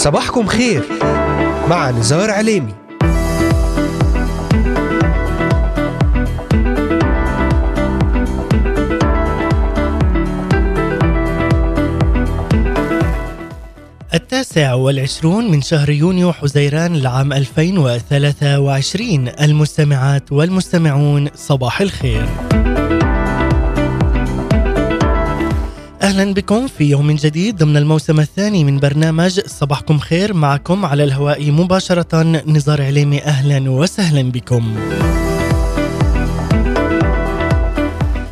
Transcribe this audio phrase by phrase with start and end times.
[0.00, 0.82] صباحكم خير.
[1.68, 2.74] مع نزار عليمي.
[14.14, 22.26] التاسع والعشرون من شهر يونيو حزيران العام 2023 المستمعات والمستمعون صباح الخير.
[26.02, 31.50] أهلا بكم في يوم جديد ضمن الموسم الثاني من برنامج صباحكم خير معكم على الهواء
[31.50, 34.76] مباشرة نزار عليمي أهلا وسهلا بكم.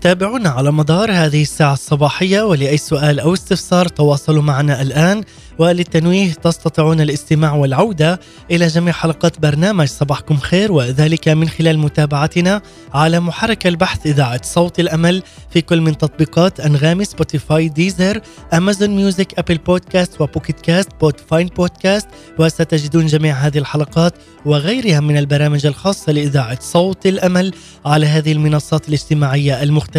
[0.00, 5.24] تابعونا على مدار هذه الساعة الصباحية ولأي سؤال أو استفسار تواصلوا معنا الآن.
[5.60, 12.62] وللتنويه تستطيعون الاستماع والعودة إلى جميع حلقات برنامج صباحكم خير وذلك من خلال متابعتنا
[12.94, 18.20] على محرك البحث إذاعة صوت الأمل في كل من تطبيقات أنغامي Spotify Deezer
[18.52, 22.08] Amazon Music Apple Podcast و Pocket Cast Podvine Podcast
[22.38, 27.52] وستجدون جميع هذه الحلقات وغيرها من البرامج الخاصة لإذاعة صوت الأمل
[27.84, 29.89] على هذه المنصات الاجتماعية المختلفة.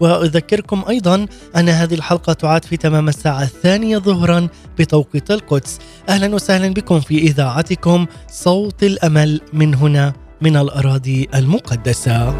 [0.00, 1.26] وأذكركم أيضا
[1.56, 4.48] أن هذه الحلقة تعاد في تمام الساعة الثانية ظهرا
[4.78, 5.78] بتوقيت القدس.
[6.08, 12.36] أهلا وسهلا بكم في إذاعتكم صوت الأمل من هنا من الأراضي المقدسة.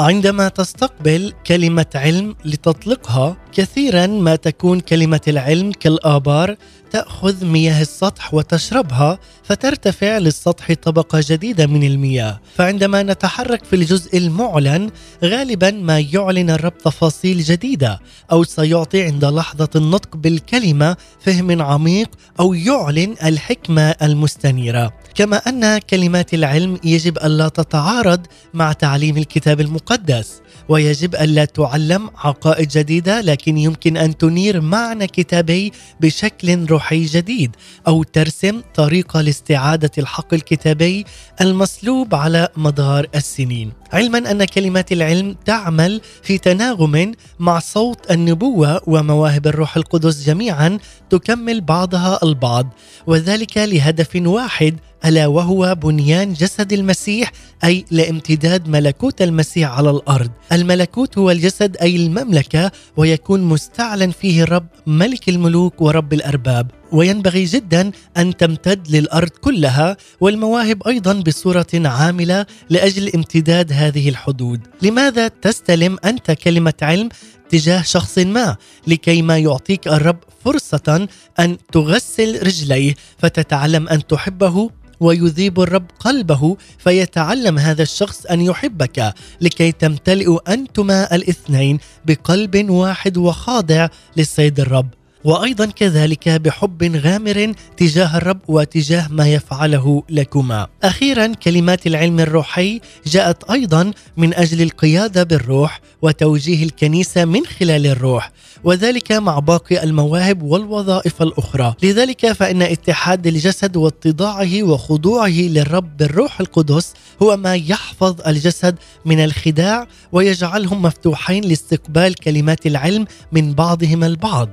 [0.00, 6.56] عندما تستقبل كلمة علم لتطلقها كثيرا ما تكون كلمة العلم كالآبار
[6.90, 12.40] تأخذ مياه السطح وتشربها فترتفع للسطح طبقة جديدة من المياه.
[12.56, 14.90] فعندما نتحرك في الجزء المعلن
[15.24, 18.00] غالبا ما يعلن الرب تفاصيل جديدة
[18.32, 24.92] أو سيعطي عند لحظة النطق بالكلمة فهم عميق أو يعلن الحكمة المستنيرة.
[25.14, 30.40] كما أن كلمات العلم يجب ألا تتعارض مع تعليم الكتاب المقدس.
[30.68, 37.56] ويجب ألا تعلم عقائد جديدة لكن يمكن أن تنير معنى كتابي بشكل روحي جديد
[37.88, 41.04] أو ترسم طريقة لاستعادة الحق الكتابي
[41.40, 43.72] المسلوب على مدار السنين.
[43.92, 50.78] علما أن كلمات العلم تعمل في تناغم مع صوت النبوة ومواهب الروح القدس جميعا
[51.10, 52.66] تكمل بعضها البعض
[53.06, 54.76] وذلك لهدف واحد
[55.06, 57.32] ألا وهو بنيان جسد المسيح
[57.64, 60.30] أي لامتداد ملكوت المسيح على الأرض.
[60.52, 66.70] الملكوت هو الجسد أي المملكة ويكون مستعلن فيه الرب ملك الملوك ورب الأرباب.
[66.92, 74.60] وينبغي جدا أن تمتد للأرض كلها والمواهب أيضا بصورة عاملة لأجل امتداد هذه الحدود.
[74.82, 77.08] لماذا تستلم أنت كلمة علم
[77.48, 81.08] تجاه شخص ما؟ لكي ما يعطيك الرب فرصة
[81.38, 84.70] أن تغسل رجليه فتتعلم أن تحبه
[85.00, 89.14] ويذيب الرب قلبه فيتعلم هذا الشخص أن يحبك.
[89.40, 94.88] لكي تمتلئوا أنتما الاثنين بقلب واحد وخاضع للسيد الرب.
[95.24, 100.66] وأيضا كذلك بحب غامر تجاه الرب وتجاه ما يفعله لكما.
[100.82, 108.32] أخيرا كلمات العلم الروحي جاءت أيضا من أجل القيادة بالروح وتوجيه الكنيسة من خلال الروح
[108.64, 111.74] وذلك مع باقي المواهب والوظائف الأخرى.
[111.82, 116.92] لذلك فإن اتحاد الجسد واتضاعه وخضوعه للرب بالروح القدس
[117.22, 124.48] هو ما يحفظ الجسد من الخداع ويجعلهم مفتوحين لاستقبال كلمات العلم من بعضهم البعض.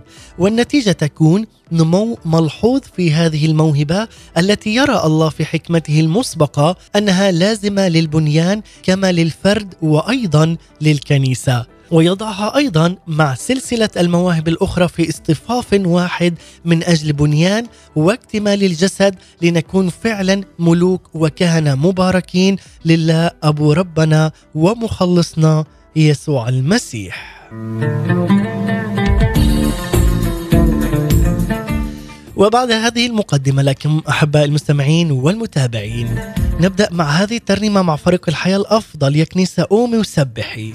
[0.64, 4.08] والنتيجه تكون نمو ملحوظ في هذه الموهبة
[4.38, 12.96] التي يرى الله في حكمته المسبقة أنها لازمة للبنيان كما للفرد وأيضا للكنيسة ويضعها أيضا
[13.08, 16.34] مع سلسلة المواهب الأخرى في اصطفاف واحد
[16.66, 22.56] من أجل بنيان واكتمال الجسد لنكون فعلا ملوك وكهنة مباركين
[22.86, 25.66] لله أبو ربنا ومخلصنا
[25.96, 27.44] يسوع المسيح.
[32.36, 36.08] وبعد هذه المقدمة لكم أحباء المستمعين والمتابعين
[36.60, 40.74] نبدأ مع هذه الترنيمة مع فريق الحياة الأفضل يا كنيسة قومي وسبحي.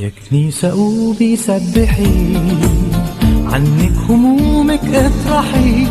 [0.00, 2.36] يا كنيسة قومي سبحي
[3.46, 5.86] عنك همومك اطرحي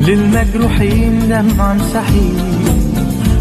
[0.00, 2.30] للمجروحين دمع امسحي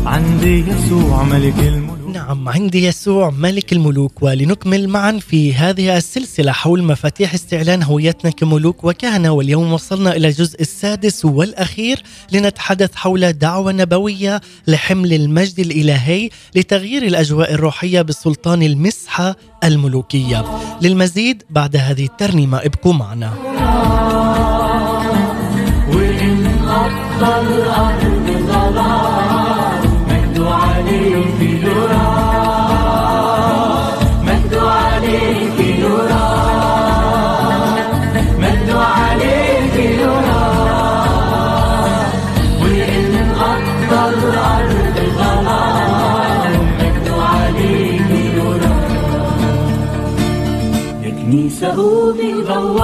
[0.06, 1.87] عندي يسوع ملك الملوك
[2.18, 8.84] نعم عندي يسوع ملك الملوك ولنكمل معا في هذه السلسلة حول مفاتيح استعلان هويتنا كملوك
[8.84, 9.30] وكهنة.
[9.30, 17.54] واليوم وصلنا إلى الجزء السادس والأخير لنتحدث حول دعوة نبوية لحمل المجد الإلهي لتغيير الأجواء
[17.54, 20.46] الروحية بسلطان المسحة الملوكية.
[20.82, 23.34] للمزيد بعد هذه الترنيمة ابقوا معنا.
[25.94, 26.48] وإن
[27.20, 29.17] ظلام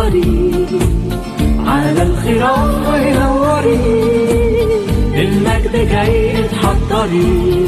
[0.04, 0.66] دوري
[1.68, 3.80] على الخراف ونوري
[5.16, 7.66] المجد جاي اتحضري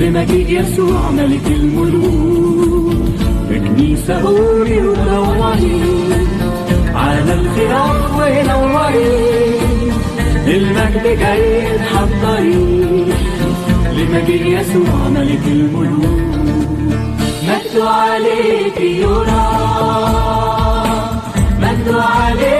[0.00, 2.94] لمجيء يسوع ملك الملوك.
[3.48, 5.80] كنيسة قولي ودوري
[6.94, 9.60] على الخراف ونوري
[10.46, 13.06] المجد جاي اتحضري
[13.96, 16.36] لمجيء يسوع ملك الملوك.
[17.48, 20.35] مجد عليك يرى
[21.86, 22.55] مجد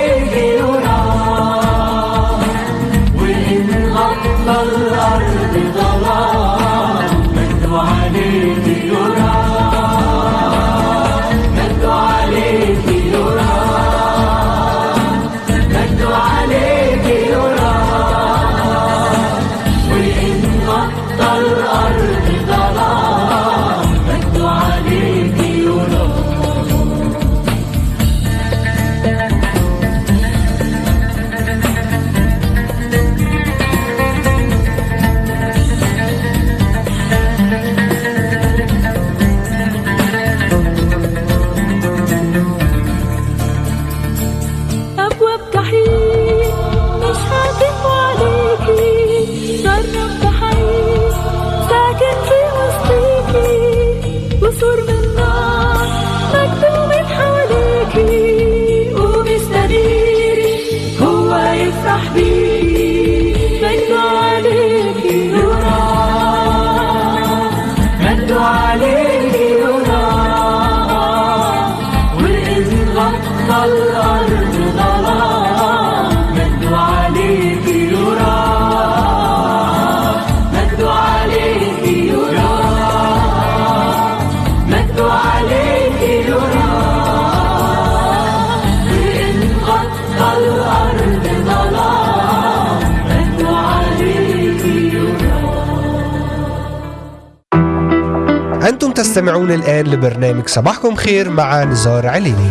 [98.97, 102.51] تستمعون الآن لبرنامج صباحكم خير مع نزار عليني.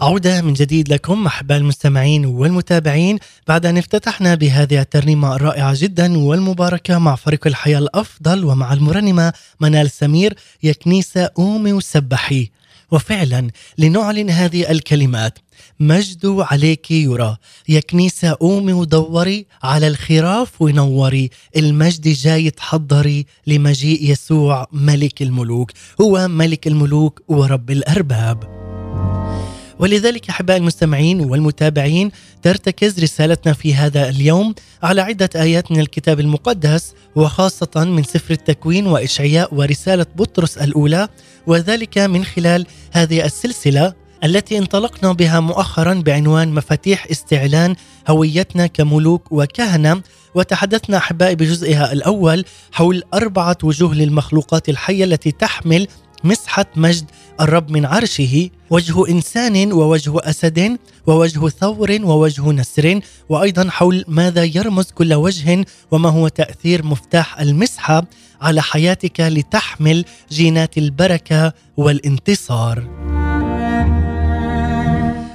[0.00, 3.18] عودة من جديد لكم أحباء المستمعين والمتابعين.
[3.48, 9.90] بعد أن افتتحنا بهذه الترنيمة الرائعة جدا والمباركة مع فريق الحياة الأفضل ومع المرنمة منال
[9.90, 12.50] سمير يا كنيسة قومي وسبحي
[12.90, 15.38] وفعلا لنعلن هذه الكلمات.
[15.80, 17.36] مجد عليك يرى.
[17.68, 21.30] يا كنيسة قومي ودوري على الخراف ونوري.
[21.56, 25.70] المجد جاي تحضري لمجيء يسوع ملك الملوك.
[26.00, 28.64] هو ملك الملوك ورب الأرباب.
[29.78, 32.10] ولذلك احباء المستمعين والمتابعين
[32.42, 38.86] ترتكز رسالتنا في هذا اليوم على عدة آيات من الكتاب المقدس وخاصة من سفر التكوين
[38.86, 41.08] وإشعياء ورسالة بطرس الأولى
[41.46, 43.94] وذلك من خلال هذه السلسلة
[44.24, 47.74] التي انطلقنا بها مؤخرا بعنوان مفاتيح استعلان
[48.08, 50.02] هويتنا كملوك وكهنة
[50.34, 55.88] وتحدثنا أحبائي بجزئها الأول حول أربعة وجوه للمخلوقات الحية التي تحمل
[56.24, 57.04] مسحة مجد
[57.40, 64.90] الرب من عرشه وجه إنسان ووجه أسد ووجه ثور ووجه نسر وأيضا حول ماذا يرمز
[64.90, 68.04] كل وجه وما هو تأثير مفتاح المسحة
[68.40, 73.13] على حياتك لتحمل جينات البركة والانتصار.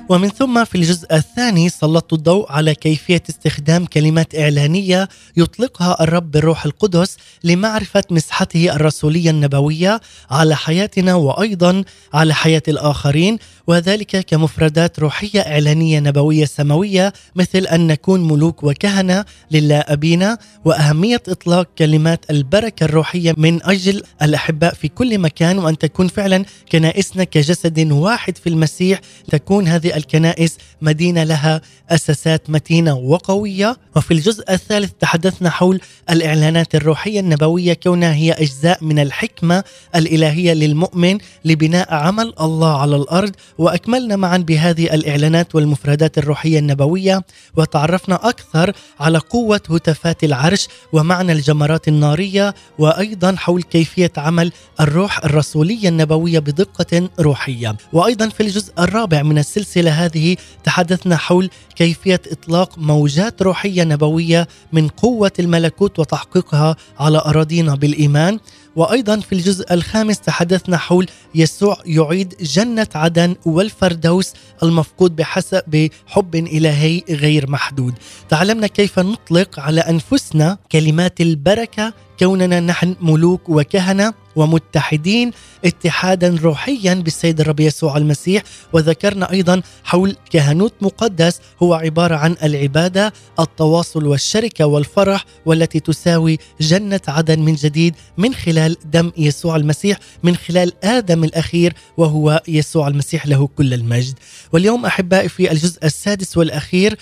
[0.09, 6.65] ومن ثم في الجزء الثاني سلطت الضوء على كيفية استخدام كلمات إعلانية يطلقها الرب بالروح
[6.65, 10.01] القدس لمعرفة مسحته الرسولية النبوية
[10.31, 13.37] على حياتنا وأيضا على حياة الآخرين
[13.67, 21.67] وذلك كمفردات روحية إعلانية نبوية سماوية مثل أن نكون ملوك وكهنة لله أبينا وأهمية إطلاق
[21.77, 28.37] كلمات البركة الروحية من أجل الأحباء في كل مكان وأن تكون فعلا كنائسنا كجسد واحد
[28.37, 28.99] في المسيح
[29.31, 33.77] تكون هذه الكنائس مدينة لها أساسات متينة وقوية.
[33.95, 39.63] وفي الجزء الثالث تحدثنا حول الإعلانات الروحية النبوية كونها هي أجزاء من الحكمة
[39.95, 43.31] الإلهية للمؤمن لبناء عمل الله على الأرض.
[43.57, 47.21] وأكملنا معا بهذه الإعلانات والمفردات الروحية النبوية.
[47.57, 52.55] وتعرفنا أكثر على قوة هتافات العرش ومعنى الجمرات النارية.
[52.77, 57.75] وأيضا حول كيفية عمل الروح الرسولية النبوية بدقة روحية.
[57.93, 64.87] وأيضا في الجزء الرابع من السلسلة هذه تحدثنا حول كيفية إطلاق موجات روحية نبوية من
[64.87, 68.39] قوة الملكوت وتحقيقها على أراضينا بالإيمان
[68.75, 77.03] وأيضا في الجزء الخامس تحدثنا حول يسوع يعيد جنة عدن والفردوس المفقود بحسب بحب إلهي
[77.09, 77.93] غير محدود.
[78.29, 85.31] تعلمنا كيف نطلق على أنفسنا كلمات البركة كوننا نحن ملوك وكهنة ومتحدين
[85.65, 88.43] اتحادا روحيا بالسيد الرب يسوع المسيح.
[88.73, 97.01] وذكرنا أيضا حول كهنوت مقدس هو عبارة عن العبادة التواصل والشركة والفرح والتي تساوي جنة
[97.07, 103.27] عدن من جديد من خلال دم يسوع المسيح من خلال آدم الأخير وهو يسوع المسيح
[103.27, 104.13] له كل المجد.
[104.53, 106.97] واليوم أحبائي في الجزء السادس والأخير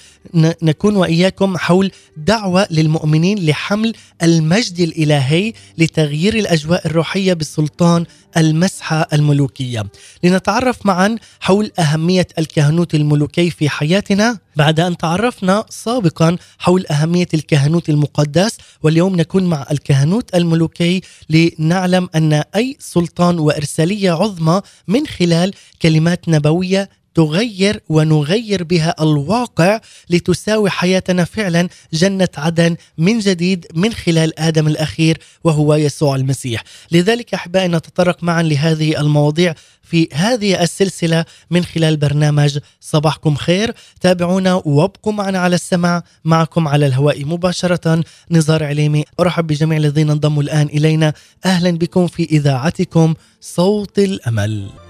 [0.63, 8.05] نكون وإياكم حول دعوة للمؤمنين لحمل المجد الإلهي لتغيير الأجواء الروحية بسلطان
[8.47, 9.85] المسحة الملوكية.
[10.23, 14.37] لنتعرف معا حول أهمية الكهنوت الملوكي في حياتنا.
[14.55, 22.43] بعد أن تعرفنا سابقا حول أهمية الكهنوت المقدس واليوم نكون مع الكهنوت الملوكي لنعلم أن
[22.55, 31.69] أي سلطان وإرسالية عظمى من خلال كلمات نبوية تغير ونغير بها الواقع لتساوي حياتنا فعلا
[31.93, 36.63] جنة عدن من جديد من خلال آدم الأخير وهو يسوع المسيح.
[36.91, 43.74] لذلك أحبائي نتطرق معا لهذه المواضيع في هذه السلسلة من خلال برنامج صباحكم خير.
[44.01, 49.03] تابعونا وابقوا معنا على السمع معكم على الهواء مباشرة نزار عليمي.
[49.19, 51.13] أرحب بجميع الذين انضموا الآن إلينا.
[51.45, 54.87] أهلا بكم في إذاعتكم صوت الأمل.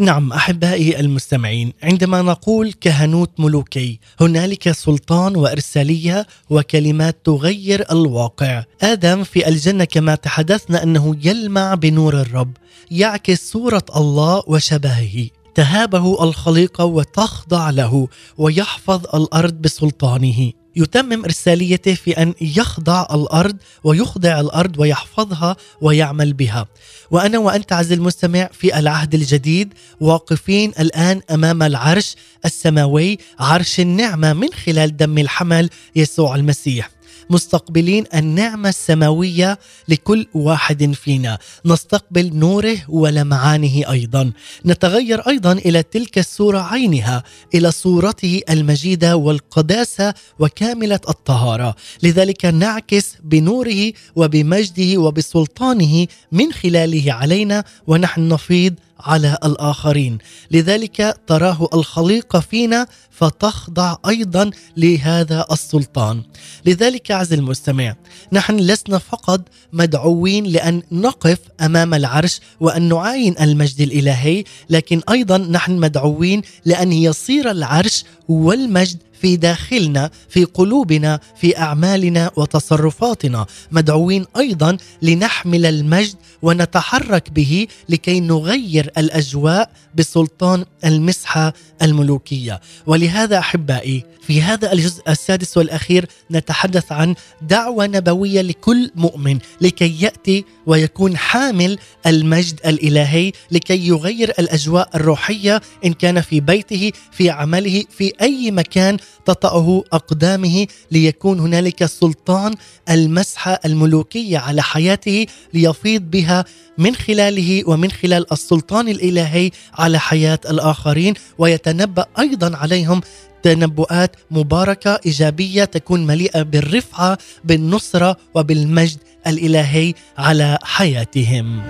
[0.00, 8.64] نعم أحبائي المستمعين عندما نقول كهنوت ملوكي هنالك سلطان وإرسالية وكلمات تغير الواقع.
[8.82, 12.56] آدم في الجنة كما تحدثنا أنه يلمع بنور الرب
[12.90, 15.28] يعكس صورة الله وشبهه.
[15.54, 20.52] تهابه الخليقه وتخضع له ويحفظ الأرض بسلطانه.
[20.78, 26.66] يتمم رساليته في أن يخضع الأرض ويخضع الأرض ويحفظها ويعمل بها.
[27.10, 34.48] وأنا وأنت عز المستمع في العهد الجديد واقفين الآن أمام العرش السماوي عرش النعمة من
[34.66, 36.97] خلال دم الحمل يسوع المسيح.
[37.30, 39.58] مستقبلين النعمة السماوية
[39.88, 41.38] لكل واحد فينا.
[41.64, 44.32] نستقبل نوره ولمعانه أيضا.
[44.66, 47.22] نتغير أيضا إلى تلك الصورة عينها
[47.54, 51.76] إلى صورته المجيدة والقداسة وكاملة الطهارة.
[52.02, 60.18] لذلك نعكس بنوره وبمجده وبسلطانه من خلاله علينا ونحن نفيض على الآخرين.
[60.50, 66.22] لذلك تراه الخليقه فينا فتخضع أيضا لهذا السلطان.
[66.66, 67.94] لذلك عز المستمع
[68.32, 69.40] نحن لسنا فقط
[69.72, 77.50] مدعوين لأن نقف أمام العرش وأن نعاين المجد الإلهي لكن أيضا نحن مدعوين لأن يصير
[77.50, 83.46] العرش والمجد في داخلنا في قلوبنا في أعمالنا وتصرفاتنا.
[83.72, 92.60] مدعوين أيضا لنحمل المجد ونتحرك به لكي نغير الأجواء بسلطان المسحه الملوكية.
[92.86, 100.44] ولهذا أحبائي في هذا الجزء السادس والأخير نتحدث عن دعوة نبوية لكل مؤمن لكي يأتي
[100.66, 108.12] ويكون حامل المجد الإلهي لكي يغير الأجواء الروحية إن كان في بيته في عمله في
[108.20, 112.54] أي مكان تطأه أقدامه ليكون هنالك سلطان
[112.90, 116.44] المسحه الملوكيه على حياته ليفيض بها
[116.78, 123.00] من خلاله ومن خلال السلطان الإلهي على حياة الآخرين ويتنبأ أيضا عليهم
[123.42, 131.62] تنبؤات مباركة إيجابية تكون مليئة بالرفعة بالنصرة وبالمجد الإلهي على حياتهم.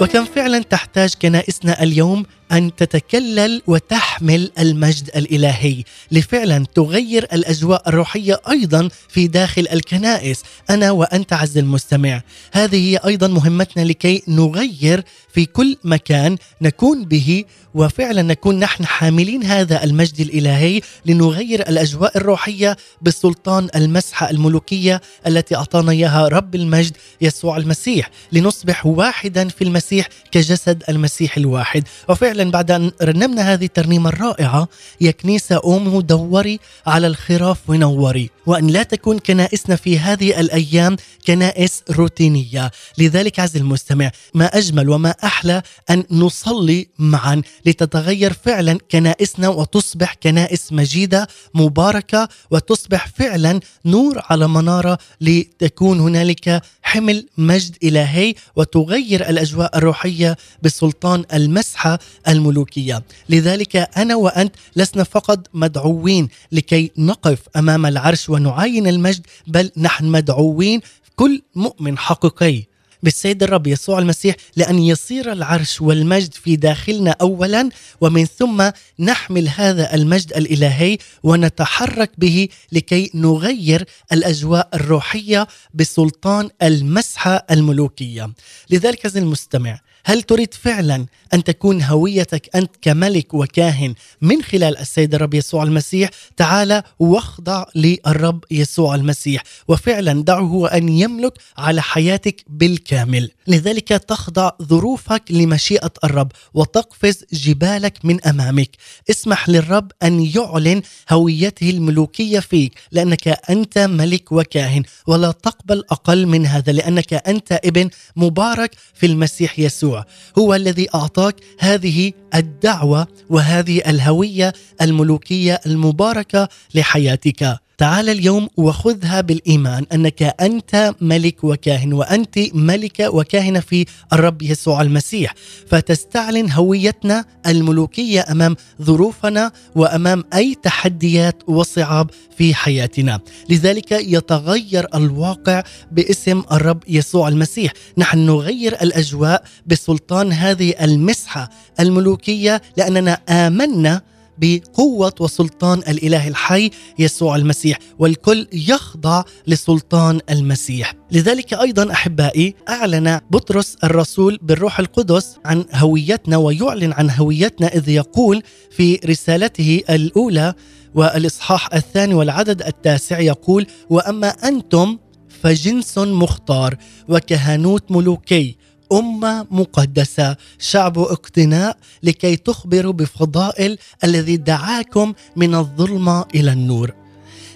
[0.00, 8.88] وكم فعلا تحتاج كنائسنا اليوم أن تتكلل وتحمل المجد الإلهي لفعلا تغير الأجواء الروحية أيضا
[9.08, 10.42] في داخل الكنائس.
[10.70, 15.04] أنا وأنت عز المستمع هذه هي أيضا مهمتنا لكي نغير
[15.34, 17.44] في كل مكان نكون به
[17.74, 25.92] وفعلا نكون نحن حاملين هذا المجد الإلهي لنغير الأجواء الروحية بسلطان المسحة الملوكية التي أعطانا
[25.92, 31.84] إياها رب المجد يسوع المسيح لنصبح واحدا في المسيح كجسد المسيح الواحد.
[32.08, 34.68] وفعلا بعد أن رنمنا هذه الترنيمة الرائعة
[35.00, 40.96] يا كنيسة قومي دوري على الخراف ونوري وأن لا تكون كنائسنا في هذه الأيام
[41.26, 42.70] كنائس روتينية.
[42.98, 50.72] لذلك عز المستمع ما أجمل وما أحلى أن نصلي معا لتتغير فعلا كنائسنا وتصبح كنائس
[50.72, 60.36] مجيدة مباركة وتصبح فعلا نور على منارة لتكون هنالك حمل مجد إلهي وتغير الأجواء الروحية
[60.62, 63.02] بسلطان المسحة الملوكية.
[63.28, 70.80] لذلك أنا وأنت لسنا فقط مدعوين لكي نقف أمام العرش ونعاين المجد بل نحن مدعوين
[71.16, 72.72] كل مؤمن حقيقي.
[73.02, 77.68] بالسيد الرب يسوع المسيح لأن يصير العرش والمجد في داخلنا أولا
[78.00, 88.30] ومن ثم نحمل هذا المجد الإلهي ونتحرك به لكي نغير الأجواء الروحية بسلطان المسحة الملوكية.
[88.70, 95.34] لذلك المستمع هل تريد فعلا أن تكون هويتك أنت كملك وكاهن من خلال السيد الرب
[95.34, 103.30] يسوع المسيح؟ تعال واخضع للرب يسوع المسيح وفعلا دعه أن يملك على حياتك بالكامل.
[103.46, 108.70] لذلك تخضع ظروفك لمشيئة الرب وتقفز جبالك من أمامك.
[109.10, 114.82] اسمح للرب أن يعلن هويته الملوكية فيك لأنك أنت ملك وكاهن.
[115.06, 119.91] ولا تقبل أقل من هذا لأنك أنت ابن مبارك في المسيح يسوع.
[120.38, 127.58] هو الذي أعطاك هذه الدعوة وهذه الهوية الملوكية المباركة لحياتك.
[127.82, 135.34] تعال اليوم وخذها بالإيمان أنك أنت ملك وكاهن وأنت ملكة وكاهنة في الرب يسوع المسيح.
[135.68, 143.20] فتستعلن هويتنا الملوكية أمام ظروفنا وأمام أي تحديات وصعاب في حياتنا.
[143.48, 147.72] لذلك يتغير الواقع باسم الرب يسوع المسيح.
[147.98, 154.11] نحن نغير الأجواء بسلطان هذه المسحة الملوكية لأننا آمنا
[154.42, 160.94] بقوة وسلطان الإله الحي يسوع المسيح والكل يخضع لسلطان المسيح.
[161.12, 168.42] لذلك أيضا أحبائي أعلن بطرس الرسول بالروح القدس عن هويتنا ويعلن عن هويتنا إذ يقول
[168.70, 170.54] في رسالته الأولى
[170.94, 174.98] والإصحاح الثاني والعدد التاسع يقول وأما أنتم
[175.42, 176.76] فجنس مختار
[177.08, 178.56] وكهنوت ملوكي
[178.92, 180.36] أمة مقدسة.
[180.58, 186.94] شعب اقتناء لكي تخبروا بفضائل الذي دعاكم من الظلمة إلى النور.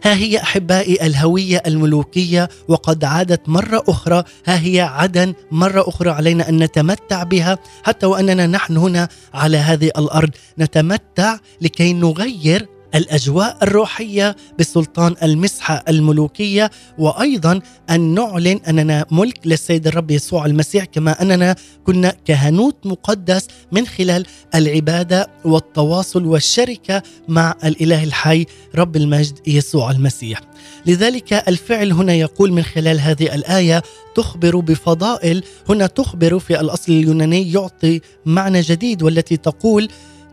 [0.05, 4.25] ها هي أحبائي الهوية الملوكية وقد عادت مرة أخرى.
[4.47, 9.87] ها هي عدن مرة أخرى علينا أن نتمتع بها حتى وأننا نحن هنا على هذه
[9.87, 10.31] الأرض.
[10.59, 20.11] نتمتع لكي نغير الأجواء الروحية بسلطان المسحه الملوكية وأيضا أن نعلن أننا ملك للسيد الرب
[20.11, 28.47] يسوع المسيح كما أننا كنا كهنوت مقدس من خلال العبادة والتواصل والشركة مع الإله الحي
[28.75, 30.41] رب المجد يسوع المسيح.
[30.87, 33.83] لذلك الفعل هنا يقول من خلال هذه الآية
[34.15, 39.89] تخبر بفضائل هنا تخبر في الأصل اليوناني يعطي معنى جديد والتي تقول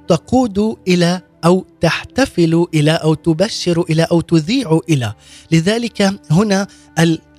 [0.08, 5.14] تقود إلى أو تحتفل إلى أو تبشر إلى أو تذيع إلى.
[5.52, 6.68] لذلك هنا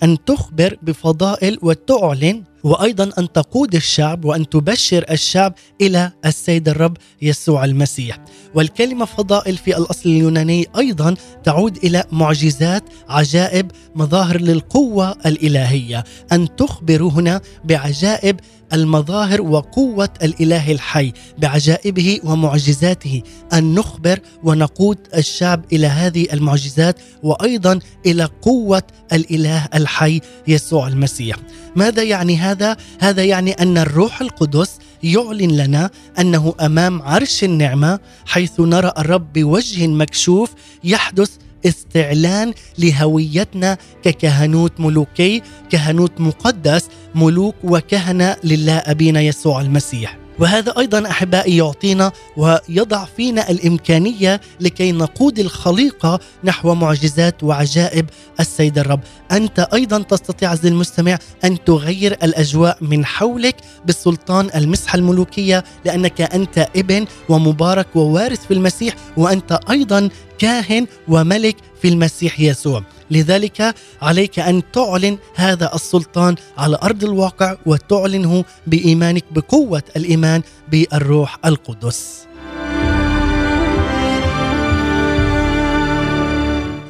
[0.02, 7.64] أن تخبر بفضائل وتعلن وأيضا أن تقود الشعب وأن تبشر الشعب إلى السيد الرب يسوع
[7.64, 8.18] المسيح.
[8.54, 11.14] والكلمة فضائل في الأصل اليوناني أيضا
[11.44, 16.04] تعود إلى معجزات عجائب مظاهر للقوة الإلهية.
[16.32, 18.40] أن تخبر هنا بعجائب
[18.72, 23.22] المظاهر وقوة الإله الحي بعجائبه ومعجزاته.
[23.52, 31.36] أن نخبر ونقود الشعب إلى هذه المعجزات وأيضا إلى قوة الإله الحي يسوع المسيح.
[31.76, 38.60] ماذا يعني هذا؟ هذا يعني أن الروح القدس يعلن لنا أنه أمام عرش النعمة حيث
[38.60, 40.50] نرى الرب بوجه مكشوف
[40.84, 41.30] يحدث
[41.66, 50.23] استعلان لهويتنا ككهنوت ملوكي كهنوت مقدس ملوك وكهنة لله أبينا يسوع المسيح.
[50.38, 58.06] وهذا أيضا أحبائي يعطينا ويضع فينا الإمكانية لكي نقود الخليقه نحو معجزات وعجائب
[58.40, 59.00] السيد الرب.
[59.32, 66.68] أنت أيضا تستطيع عزيزي المستمع أن تغير الأجواء من حولك بالسلطان المسحه الملوكية لأنك أنت
[66.76, 72.82] ابن ومبارك ووارث في المسيح وأنت أيضا كاهن وملك في المسيح يسوع.
[73.10, 82.26] لذلك عليك أن تعلن هذا السلطان على أرض الواقع وتعلنه بإيمانك بقوة الإيمان بالروح القدس.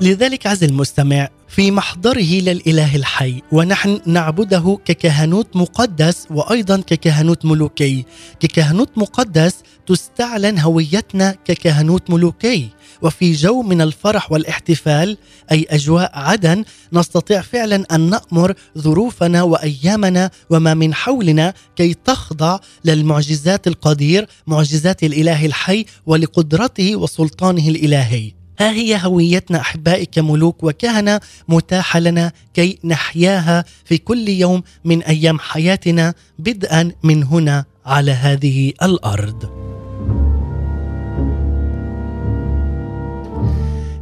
[0.00, 8.04] لذلك عز المستمع في محضره للإله الحي ونحن نعبده ككهنوت مقدس وأيضا ككهنوت ملوكي
[8.40, 9.54] ككهنوت مقدس
[9.86, 12.68] تستعلن هويتنا ككهنوت ملوكي
[13.04, 15.16] وفي جو من الفرح والاحتفال
[15.52, 23.66] أي أجواء عدن نستطيع فعلا أن نأمر ظروفنا وأيامنا وما من حولنا كي تخضع للمعجزات
[23.66, 32.32] القدير معجزات الإله الحي ولقدرته وسلطانه الإلهي ها هي هويتنا احبائي كملوك وكهنة متاحة لنا
[32.54, 39.73] كي نحياها في كل يوم من أيام حياتنا بدءا من هنا على هذه الأرض.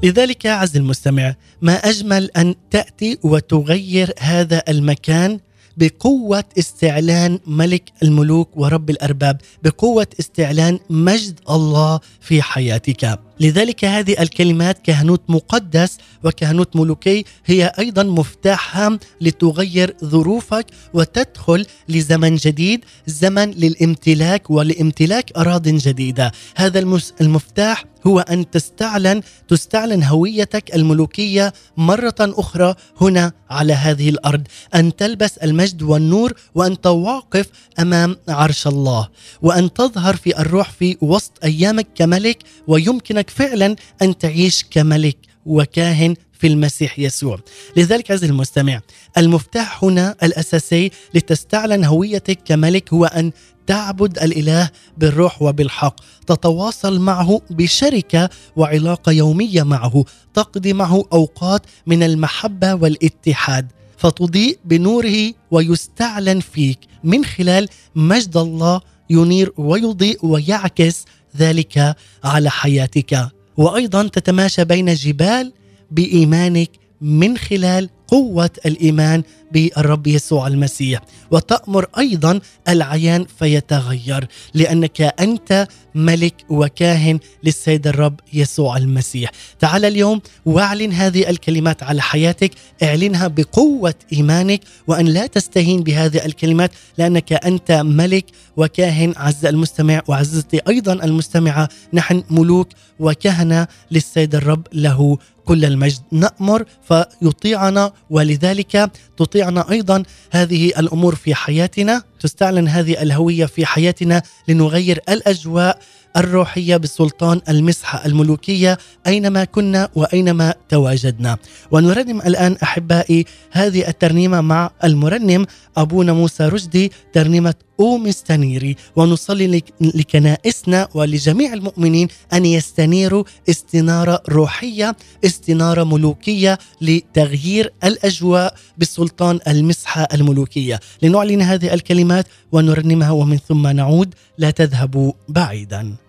[0.02, 5.40] لذلك عز المستمع ما أجمل أن تأتي وتغير هذا المكان
[5.76, 13.18] بقوة استعلان ملك الملوك ورب الأرباب بقوة استعلان مجد الله في حياتك.
[13.40, 22.36] لذلك هذه الكلمات كهنوت مقدس وكهنوت ملوكي هي أيضا مفتاح هام لتغير ظروفك وتدخل لزمن
[22.36, 26.32] جديد زمن للامتلاك ولامتلاك أراض جديدة.
[26.56, 26.78] هذا
[27.20, 34.42] المفتاح هو أن تستعلن تستعلن هويتك الملوكية مرة أخرى هنا على هذه الأرض.
[34.74, 37.46] أن تلبس المجد والنور وانت واقف
[37.78, 39.08] أمام عرش الله.
[39.42, 46.46] وأن تظهر في الروح في وسط أيامك كملك ويمكنك فعلا أن تعيش كملك وكاهن في
[46.46, 47.40] المسيح يسوع.
[47.76, 48.80] لذلك عزيزي المستمع
[49.18, 53.32] المفتاح هنا الأساسي لتستعلن هويتك كملك هو أن
[53.66, 56.00] تعبد الإله بالروح وبالحق.
[56.26, 60.04] تتواصل معه بشركة وعلاقة يومية معه.
[60.34, 63.72] تقضي معه أوقات من المحبة والاتحاد.
[63.96, 66.78] فتضيء بنوره ويستعلن فيك.
[67.04, 68.80] من خلال مجد الله
[69.10, 71.04] ينير ويضيء ويعكس
[71.36, 73.28] ذلك على حياتك.
[73.56, 75.52] وأيضا تتماشى بين جبال
[75.90, 81.00] بإيمانك من خلال قوة الإيمان بالرب يسوع المسيح.
[81.30, 89.30] وتأمر أيضا العيان فيتغير لأنك أنت ملك وكاهن للسيد الرب يسوع المسيح.
[89.58, 92.50] تعال اليوم واعلن هذه الكلمات على حياتك.
[92.82, 98.24] اعلنها بقوة إيمانك وأن لا تستهين بهذه الكلمات لأنك أنت ملك
[98.56, 99.14] وكاهن.
[99.16, 102.68] عز المستمع وعزتي أيضا المستمعة نحن ملوك
[103.00, 110.02] وكهنة للسيد الرب له كل المجد نأمر فيطيعنا ولذلك تطيعنا أيضا.
[110.30, 115.78] هذه الأمور في حياتنا تستعلن هذه الهوية في حياتنا لنغير الأجواء.
[116.16, 121.36] الروحية بالسلطان المسحه الملوكية أينما كنا وأينما تواجدنا.
[121.70, 125.46] ونرنم الآن أحبائي هذه الترنيمة مع المرنم
[125.76, 135.84] أبونا موسى رشدي ترنيمة أو مستنيري ونصلي لكنائسنا ولجميع المؤمنين أن يستنيروا استنارة روحية استنارة
[135.84, 140.80] ملوكية لتغيير الأجواء بالسلطان المسحه الملوكية.
[141.02, 144.14] لنعلن هذه الكلمات ونرنمها ومن ثم نعود.
[144.38, 146.01] لا تذهبوا بعيدا.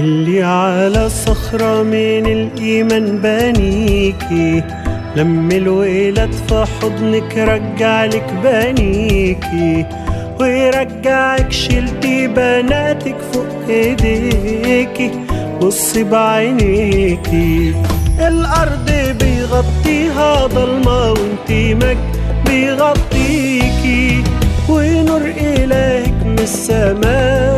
[0.00, 4.62] اللي على صخرة من الإيمان بانيكي
[5.16, 9.86] لما الولاد في حضنك رجع لك بانيكي
[10.40, 15.10] ويرجعك شلتي بناتك فوق ايديكي
[15.62, 17.74] بصي بعينيكي
[18.18, 21.76] الأرض بيغطيها ضلمة وانتي
[22.46, 24.24] بيغطيكي
[24.68, 27.49] ونور إلهك من السماء.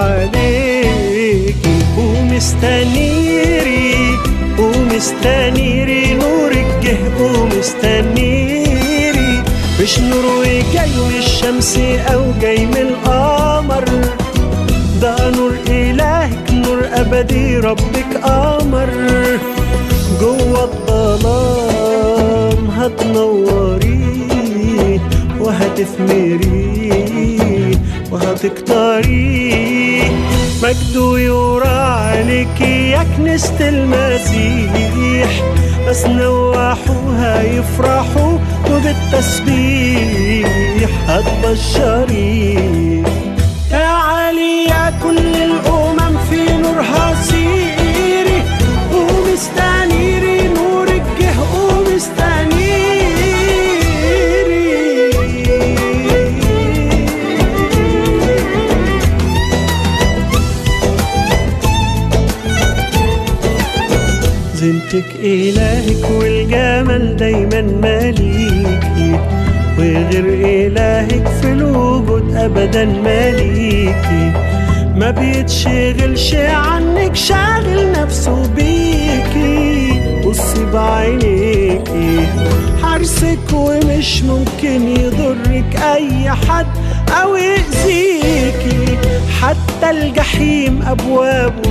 [0.00, 3.88] عليكي ومستنيري
[4.58, 8.62] ومستنيري نورك جه ومستنيري.
[9.80, 11.72] مش نور جاي من الشمس
[12.12, 13.84] أو جاي من القمر.
[15.02, 18.90] ده نور إلهك نور أبدي ربك قمر
[20.20, 24.00] جوه الظلام هتنوري
[25.40, 26.60] وهتثمري.
[28.10, 30.02] وهتكتري
[30.62, 35.30] مجده يورى عليك يا كنيسة المسيح
[35.88, 38.38] بس نواحوها يفرحوا
[38.70, 40.50] وبالتسبيح
[41.08, 42.58] هتبشري
[64.92, 69.20] زينتك إلهك والجمال دايما ماليكي
[69.78, 70.24] وغير
[70.66, 74.32] إلهك في الوجود أبدا ماليكي
[74.96, 82.26] ما بيتشغلش عنك شاغل نفسه بيكي بصي بعينيكي
[82.82, 86.66] حارسك ومش ممكن يضرك أي حد
[87.22, 88.98] أو يأذيكي.
[89.40, 91.70] حتى الجحيم أبوابه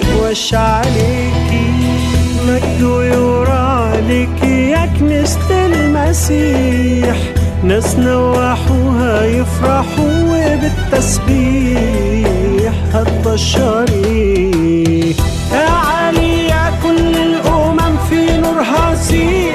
[0.00, 1.68] تقواش عليكي
[2.48, 7.16] مجد يرى عليكي يا كنيسة المسيح
[7.64, 10.22] ناس نواحوها يفرحوا
[11.28, 14.50] وبالتسبيح هتبشري
[16.48, 19.47] يا كل الأمم في نورها سيري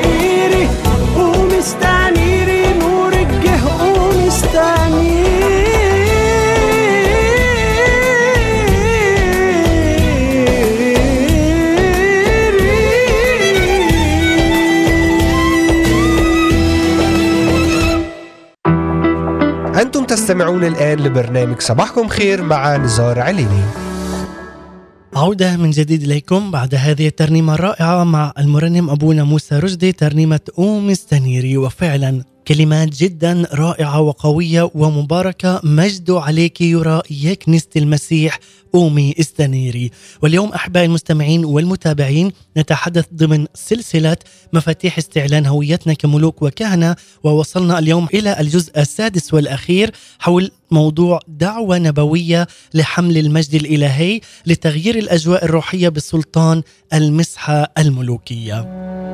[20.23, 23.63] تستمعون الآن لبرنامج صباحكم خير مع نزار عليني.
[25.15, 30.89] عودة من جديد إليكم بعد هذه الترنيمة الرائعة مع المرنم أبونا موسى رشدي ترنيمة أوم
[30.89, 35.61] استنيري وفعلا كلمات جدا رائعة وقوية ومباركة.
[35.63, 38.39] مجد عليك يرى يا كنيسة المسيح
[38.75, 39.91] أومي استنيري.
[40.21, 44.17] واليوم أحبائي المستمعين والمتابعين نتحدث ضمن سلسلة
[44.53, 46.95] مفاتيح استعلان هويتنا كملوك وكهنة.
[47.23, 55.45] ووصلنا اليوم إلى الجزء السادس والأخير حول موضوع دعوة نبوية لحمل المجد الإلهي لتغيير الأجواء
[55.45, 56.61] الروحية بسلطان
[56.93, 59.12] المسحة الملوكية.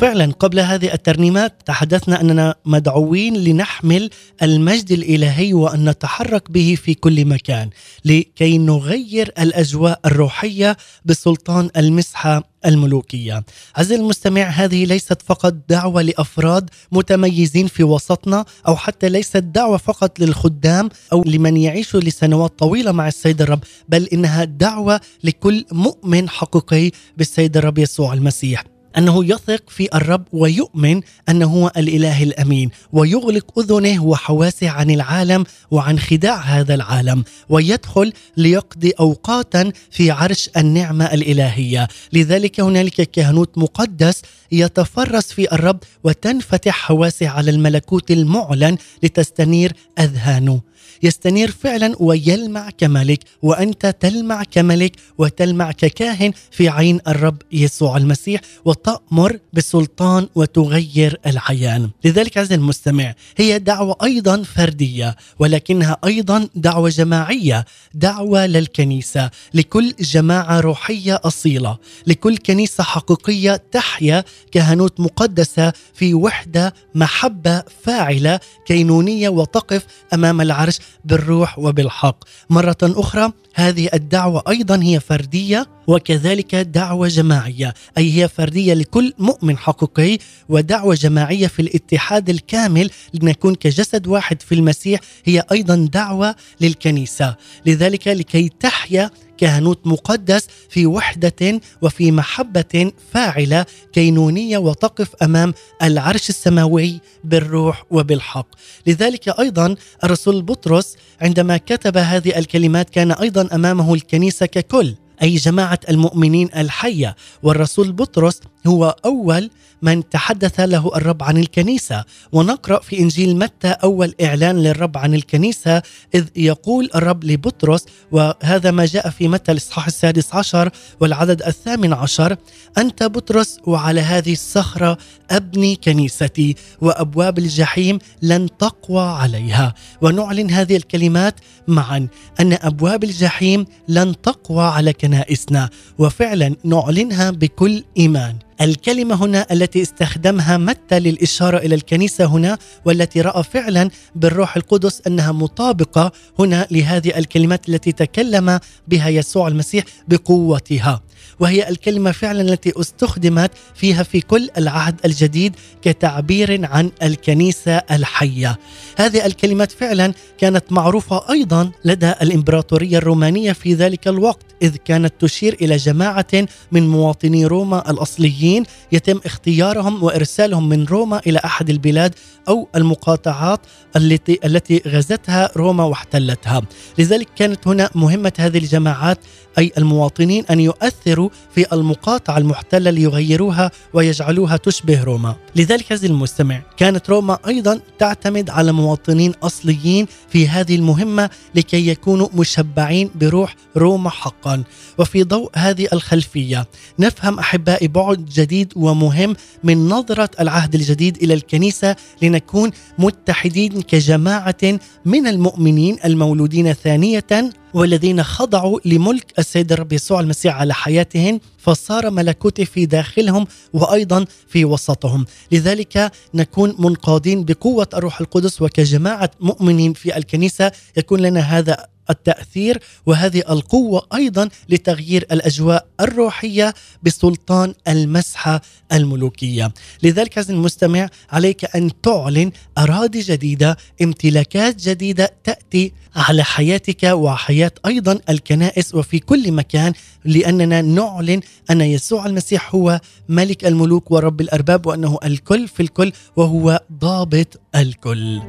[0.00, 4.10] فعلا قبل هذه الترنيمات تحدثنا أننا مدعوين لنحمل
[4.42, 7.70] المجد الإلهي وأن نتحرك به في كل مكان
[8.04, 13.44] لكي نغير الأجواء الروحية بسلطان المسحة الملوكية.
[13.76, 20.20] عزيزي المستمع هذه ليست فقط دعوة لأفراد متميزين في وسطنا أو حتى ليست دعوة فقط
[20.20, 26.90] للخدام أو لمن يعيشوا لسنوات طويلة مع السيد الرب، بل إنها دعوة لكل مؤمن حقيقي
[27.16, 28.69] بالسيد الرب يسوع المسيح.
[28.98, 35.98] أنه يثق في الرب ويؤمن أنه هو الإله الأمين ويغلق أذنه وحواسه عن العالم وعن
[35.98, 44.22] خداع هذا العالم ويدخل ليقضي أوقاتا في عرش النعمة الإلهية، لذلك هنالك كهنوت مقدس
[44.52, 50.60] يتفرس في الرب وتنفتح حواسه على الملكوت المعلن لتستنير أذهانه.
[51.02, 59.38] يستنير فعلا ويلمع كملك وأنت تلمع كملك وتلمع ككاهن في عين الرب يسوع المسيح وتأمر
[59.52, 61.90] بسلطان وتغير العيان.
[62.04, 70.60] لذلك عزيزي المستمع هي دعوة أيضا فردية ولكنها أيضا دعوة جماعية، دعوة للكنيسة، لكل جماعة
[70.60, 80.40] روحية أصيلة، لكل كنيسة حقيقية تحيا كهنوت مقدسة في وحدة محبة فاعلة كينونية وتقف أمام
[80.40, 82.24] العرش بالروح وبالحق.
[82.50, 89.58] مرة أخرى هذه الدعوة أيضا هي فردية وكذلك دعوة جماعية، أي هي فردية لكل مؤمن
[89.58, 97.36] حقيقي ودعوة جماعية في الاتحاد الكامل لنكون كجسد واحد في المسيح هي أيضا دعوة للكنيسة،
[97.66, 107.00] لذلك لكي تحيا كهنوت مقدس في وحدة وفي محبة فاعلة كينونية وتقف أمام العرش السماوي
[107.24, 108.46] بالروح وبالحق.
[108.86, 114.94] لذلك أيضا الرسول بطرس عندما كتب هذه الكلمات كان أيضا أمامه الكنيسة ككل.
[115.22, 117.16] أي جماعة المؤمنين الحية.
[117.42, 119.50] والرسول بطرس هو أول
[119.82, 122.04] من تحدث له الرب عن الكنيسة.
[122.32, 125.82] ونقرأ في إنجيل متى أول إعلان للرب عن الكنيسة
[126.14, 132.36] إذ يقول الرب لبطرس وهذا ما جاء في متى الإصحاح السادس عشر والعدد الثامن عشر
[132.78, 134.98] أنت بطرس وعلى هذه الصخرة
[135.30, 139.74] أبني كنيستي وأبواب الجحيم لن تقوى عليها.
[140.02, 141.34] ونعلن هذه الكلمات
[141.68, 142.08] معا
[142.40, 148.36] أن أبواب الجحيم لن تقوى على كنيستي كنائسنا وفعلا نعلنها بكل إيمان.
[148.60, 155.32] الكلمة هنا التي استخدمها متى للإشارة إلى الكنيسة هنا والتي رأى فعلا بالروح القدس أنها
[155.32, 161.02] مطابقة هنا لهذه الكلمات التي تكلم بها يسوع المسيح بقوتها.
[161.40, 168.58] وهي الكلمة فعلا التي استخدمت فيها في كل العهد الجديد كتعبير عن الكنيسة الحية.
[168.96, 175.56] هذه الكلمات فعلا كانت معروفة أيضا لدى الإمبراطورية الرومانية في ذلك الوقت إذ كانت تشير
[175.60, 182.14] إلى جماعة من مواطني روما الأصليين يتم اختيارهم وإرسالهم من روما إلى أحد البلاد
[182.48, 183.60] أو المقاطعات
[183.96, 186.62] التي التي غزتها روما واحتلتها.
[186.98, 189.18] لذلك كانت هنا مهمة هذه الجماعات
[189.58, 195.36] أي المواطنين أن يؤثروا في المقاطعة المحتلة ليغيروها ويجعلوها تشبه روما.
[195.56, 202.28] لذلك عزيزي المستمع كانت روما أيضا تعتمد على مواطنين أصليين في هذه المهمة لكي يكونوا
[202.34, 204.62] مشبعين بروح روما حقا.
[204.98, 206.66] وفي ضوء هذه الخلفية
[206.98, 215.26] نفهم أحبائي بعد جديد ومهم من نظرة العهد الجديد إلى الكنيسة لنكون متحدين كجماعة من
[215.26, 222.86] المؤمنين المولودين ثانية والذين خضعوا لملك السيد الرب يسوع المسيح على حياتهم فصار ملكوته في
[222.86, 231.20] داخلهم وأيضا في وسطهم، لذلك نكون منقادين بقوة الروح القدس وكجماعة مؤمنين في الكنيسة يكون
[231.20, 238.60] لنا هذا التأثير وهذه القوة أيضا لتغيير الأجواء الروحية بسلطان المسحة
[238.92, 239.72] الملوكية.
[240.02, 248.18] لذلك عزيزي المستمع عليك أن تعلن أراضي جديدة، امتلاكات جديدة تأتي على حياتك وحياة أيضا
[248.28, 249.92] الكنائس وفي كل مكان
[250.24, 256.80] لأننا نعلن أن يسوع المسيح هو ملك الملوك ورب الأرباب وأنه الكل في الكل وهو
[256.92, 258.40] ضابط الكل.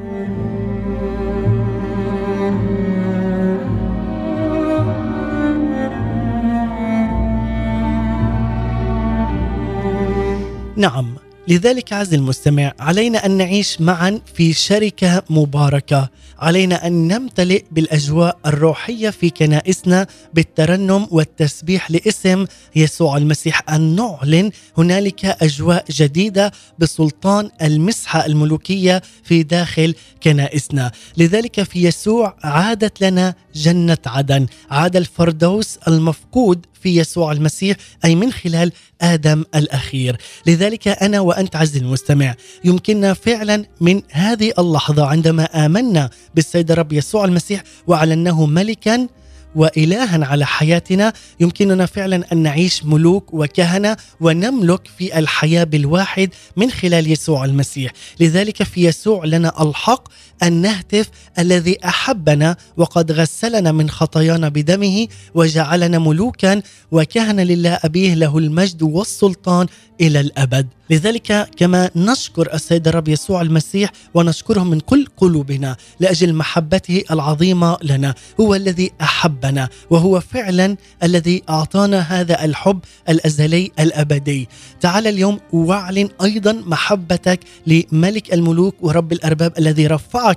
[10.82, 11.16] نعم
[11.48, 16.10] لذلك عز المستمع علينا أن نعيش معا في شركة مباركة.
[16.42, 23.64] علينا أن نمتلئ بالأجواء الروحية في كنائسنا بالترنم والتسبيح لاسم يسوع المسيح.
[23.70, 30.92] أن نعلن هنالك أجواء جديدة بسلطان المسحة الملوكية في داخل كنائسنا.
[31.18, 34.46] لذلك في يسوع عادت لنا جنة عدن.
[34.72, 41.78] عاد الفردوس المفقود في يسوع المسيح أي من خلال آدم الأخير، لذلك أنا وأنت عز
[41.78, 49.08] المستمع يمكننا فعلا من هذه اللحظة عندما آمنا بالسيد الرب يسوع المسيح وأعلناه ملكا
[49.56, 51.14] والها على حياتنا.
[51.40, 58.64] يمكننا فعلا أن نعيش ملوك وكهنة ونملك في الحياة بالواحد من خلال يسوع المسيح، لذلك
[58.64, 60.08] في يسوع لنا الحق
[60.44, 68.38] أن نهتف الذي أحبنا وقد غسلنا من خطايانا بدمه وجعلنا ملوكا وكهنة لله أبيه له
[68.38, 69.68] المجد والسلطان
[70.02, 70.68] إلى الأبد.
[70.90, 78.16] لذلك كما نشكر السيد الرب يسوع المسيح ونشكره من كل قلوبنا لأجل محبته العظيمة لنا،
[78.40, 84.50] هو الذي أحبنا وهو فعلا الذي أعطانا هذا الحب الأزلي الأبدي.
[84.82, 90.31] تعال اليوم واعلن أيضا محبتك لملك الملوك ورب الأرباب الذي رفعك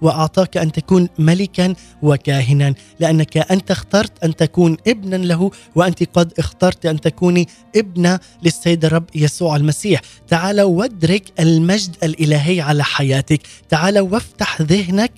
[0.00, 6.86] وأعطاك أن تكون ملكا وكاهنا، لأنك أنت اخترت أن تكون ابنا له وأنت قد اخترت
[6.86, 10.00] أن تكوني ابنة للسيد الرب يسوع المسيح.
[10.28, 15.12] تعال وادرك المجد الإلهي على حياتك، تعال وافتح ذهنك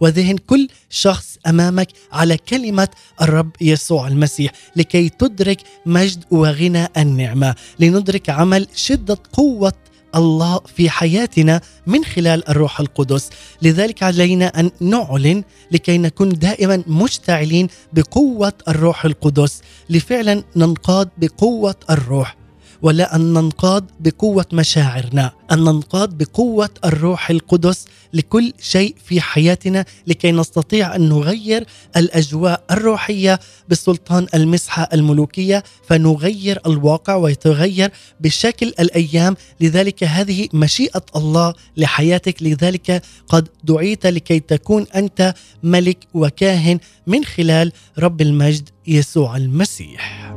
[0.00, 2.88] وذهن كل شخص أمامك على كلمة
[3.22, 9.72] الرب يسوع المسيح لكي تدرك مجد وغنى النعمة، لندرك عمل شدة قوة
[10.14, 13.30] الله في حياتنا من خلال الروح القدس،
[13.62, 22.39] لذلك علينا أن نعلن لكي نكون دائما مشتعلين بقوة الروح القدس، لفعلا ننقاد بقوة الروح.
[22.82, 30.32] ولا أن ننقاد بقوة مشاعرنا، أن ننقاد بقوة الروح القدس لكل شيء في حياتنا لكي
[30.32, 31.66] نستطيع أن نغير
[31.96, 37.90] الأجواء الروحية بسلطان المسحه الملوكية فنغير الواقع ويتغير
[38.20, 46.78] بشكل الأيام، لذلك هذه مشيئة الله لحياتك، لذلك قد دعيت لكي تكون أنت ملك وكاهن
[47.06, 50.34] من خلال رب المجد يسوع المسيح.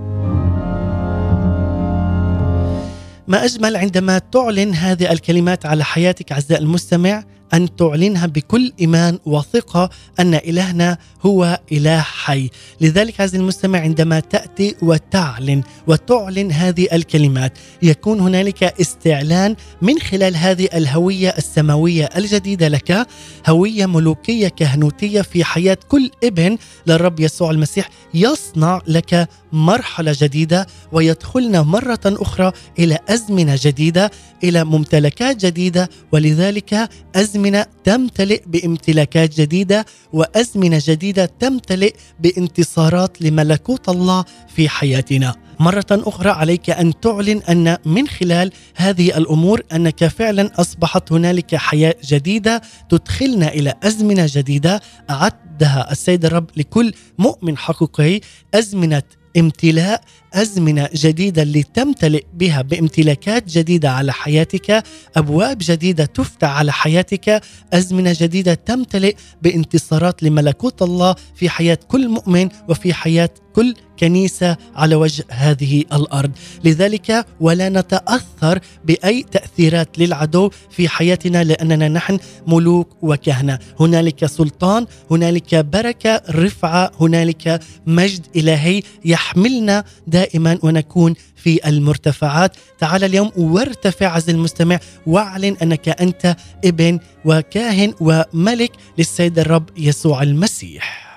[3.27, 9.89] ما أجمل عندما تعلن هذه الكلمات على حياتك أعزائي المستمع أن تعلنها بكل إيمان وثقة
[10.19, 12.49] أن إلهنا هو إله حي،
[12.81, 20.69] لذلك عزيزي المستمع عندما تأتي وتعلن وتعلن هذه الكلمات يكون هنالك استعلان من خلال هذه
[20.73, 23.07] الهوية السماوية الجديدة لك،
[23.49, 26.57] هوية ملوكية كهنوتية في حياة كل ابن.
[26.87, 34.11] للرب يسوع المسيح يصنع لك مرحلة جديدة ويدخلنا مرة أخرى إلى أزمنة جديدة
[34.43, 44.25] إلى ممتلكات جديدة ولذلك أزمنة تمتلئ بامتلاكات جديدة وأزمنة جديدة تمتلئ بانتصارات لملكوت الله
[44.55, 45.35] في حياتنا.
[45.59, 51.95] مرة أخرى عليك أن تعلن أن من خلال هذه الأمور أنك فعلا أصبحت هنالك حياة
[52.05, 58.21] جديدة تدخلنا إلى أزمنة جديدة أعدها السيد الرب لكل مؤمن حقيقي
[58.53, 59.03] أزمنة
[59.37, 60.01] امتلاء
[60.33, 64.83] أزمنة جديدة لتمتلئ بها بامتلاكات جديدة على حياتك،
[65.15, 67.41] أبواب جديدة تفتح على حياتك،
[67.73, 74.95] أزمنة جديدة تمتلئ بانتصارات لملكوت الله في حياة كل مؤمن وفي حياة كل كنيسة على
[74.95, 76.31] وجه هذه الأرض،
[76.63, 85.55] لذلك ولا نتأثر بأي تأثيرات للعدو في حياتنا لأننا نحن ملوك وكهنة، هنالك سلطان، هنالك
[85.55, 90.22] بركة، رفعة، هنالك مجد إلهي يحملنا دائما
[90.63, 99.39] ونكون في المرتفعات، تعال اليوم وارتفع عز المستمع واعلن أنك أنت ابن وكاهن وملك للسيد
[99.39, 101.12] الرب يسوع المسيح.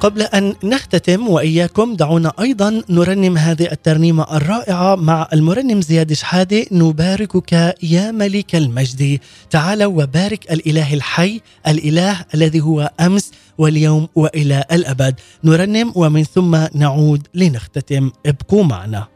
[0.00, 6.66] قبل أن نختتم وإياكم دعونا أيضا نرنم هذه الترنيمة الرائعة مع المرنم زياد شحادة.
[6.72, 9.20] نباركك يا ملك المجد.
[9.50, 15.14] تعال وبارك الإله الحي الإله الذي هو أمس واليوم وإلى الأبد.
[15.44, 18.10] نرنم ومن ثم نعود لنختتم.
[18.26, 19.06] ابقوا معنا.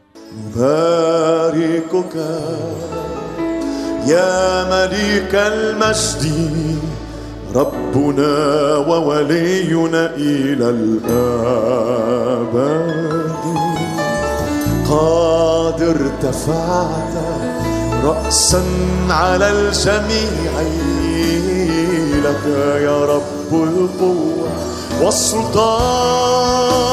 [0.47, 2.15] نباركك
[4.07, 6.79] يا ملك المجد.
[7.55, 11.23] ربنا وولينا إلى الآباد.
[14.89, 17.15] قد ارتفعت
[18.03, 18.63] رأسا
[19.09, 20.51] على الجميع
[22.23, 22.45] لك
[22.81, 24.49] يا رب القوة
[25.01, 26.92] والسلطان.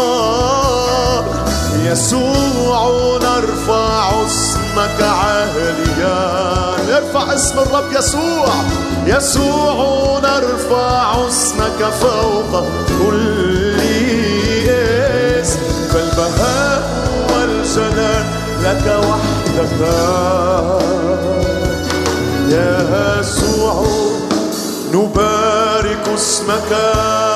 [1.90, 6.18] يسوع نرفع اسمك عاليا.
[6.96, 8.48] ارفع اسم الرب يسوع.
[9.06, 12.64] يسوع نرفع اسمك فوق
[12.98, 13.80] كل
[15.40, 15.60] اسم
[15.92, 16.82] فالبهاء
[17.32, 18.24] والجلال
[18.62, 19.80] لك وحدك.
[22.50, 23.84] يا يسوع
[24.94, 27.29] نبارك اسمك.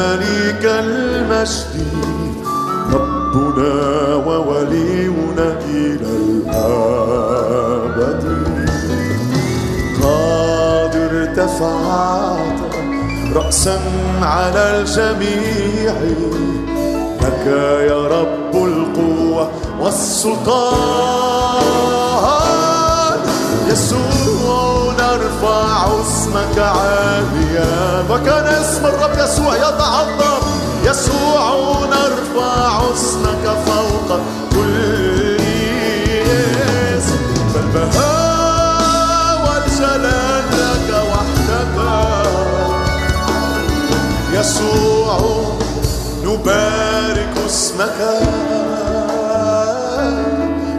[0.00, 1.74] ملك المجد.
[2.92, 8.24] ربنا وولينا إلى الأبد.
[10.02, 12.60] قد ارتفعت
[13.34, 13.78] رأسا
[14.22, 15.94] على الجميع.
[17.22, 17.44] لك
[17.90, 20.80] يا رب القوة والسلطان.
[23.68, 24.09] يسوع
[26.30, 30.42] اسمك عاليا وكان اسم الرب يسوع يتعظم
[30.84, 31.54] يسوع
[31.86, 34.20] نرفع اسمك فوق
[34.50, 35.36] كل
[36.98, 37.18] اسم.
[37.54, 41.76] فالبهاء والجلال لك وحدك.
[44.32, 45.18] يسوع
[46.24, 48.00] نبارك اسمك.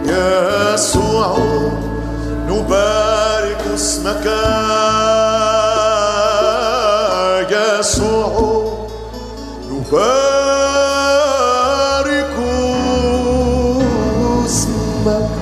[0.06, 1.36] يسوع
[2.62, 4.26] نبارك اسمك
[7.50, 8.34] يسوع.
[9.70, 10.22] نبارك
[14.44, 15.38] اسمك.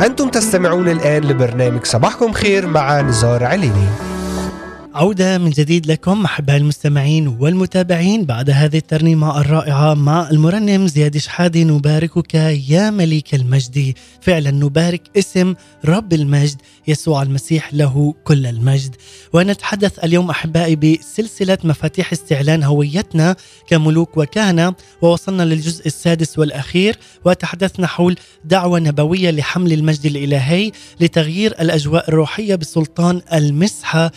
[0.00, 4.13] أنتم تستمعون الآن لبرنامج صباحكم خير مع نزار عليني.
[4.94, 11.64] عودة من جديد لكم أحباء المستمعين والمتابعين بعد هذه الترنيمة الرائعة مع المرنم زياد شحادي
[11.64, 12.34] نباركك
[12.68, 13.94] يا ملك المجد.
[14.20, 18.96] فعلا نبارك اسم رب المجد يسوع المسيح له كل المجد.
[19.32, 23.36] ونتحدث اليوم أحبائي بسلسلة مفاتيح استعلان هويتنا
[23.68, 24.74] كملوك وكهنة.
[25.02, 33.20] ووصلنا للجزء السادس والأخير وتحدثنا حول دعوة نبوية لحمل المجد الإلهي لتغيير الأجواء الروحية بسلطان
[33.32, 34.12] المسحة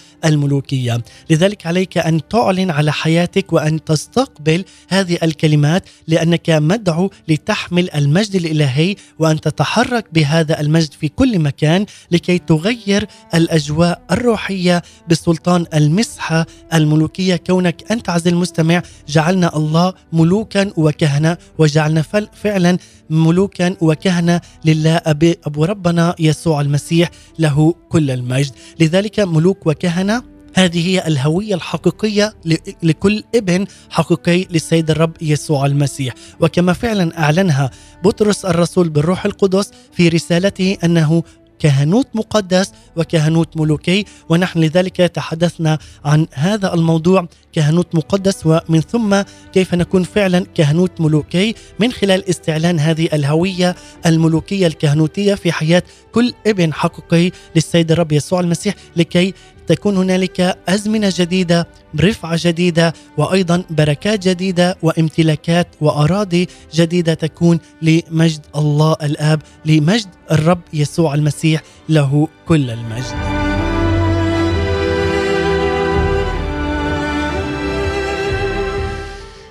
[0.73, 8.35] الملوكية لذلك عليك أن تعلن على حياتك وأن تستقبل هذه الكلمات لأنك مدعو لتحمل المجد
[8.35, 17.35] الإلهي وأن تتحرك بهذا المجد في كل مكان لكي تغير الأجواء الروحية بسلطان المسحة الملوكية.
[17.35, 22.01] كونك أنت عز المستمع جعلنا الله ملوكا وكهنة وجعلنا
[22.33, 22.77] فعلا
[23.09, 24.97] ملوكا وكهنة لله.
[24.97, 27.09] أبي أبو ربنا يسوع المسيح
[27.39, 28.51] له كل المجد.
[28.79, 32.33] لذلك ملوك وكهنة هذه هي الهوية الحقيقية
[32.83, 36.13] لكل ابن حقيقي للسيد الرب يسوع المسيح.
[36.39, 37.71] وكما فعلا أعلنها
[38.03, 41.23] بطرس الرسول بالروح القدس في رسالته أنه
[41.59, 49.21] كهنوت مقدس وكهنوت ملوكي ونحن لذلك تحدثنا عن هذا الموضوع كهنوت مقدس ومن ثم
[49.53, 56.33] كيف نكون فعلا كهنوت ملوكي من خلال استعلان هذه الهوية الملوكية الكهنوتية في حياة كل
[56.47, 59.33] ابن حقيقي للسيد الرب يسوع المسيح لكي
[59.67, 61.67] تكون هنالك أزمنة جديدة
[61.99, 71.13] رفعة جديدة وأيضا بركات جديدة وامتلاكات وأراضي جديدة تكون لمجد الله الآب لمجد الرب يسوع
[71.13, 73.36] المسيح له كل المجد.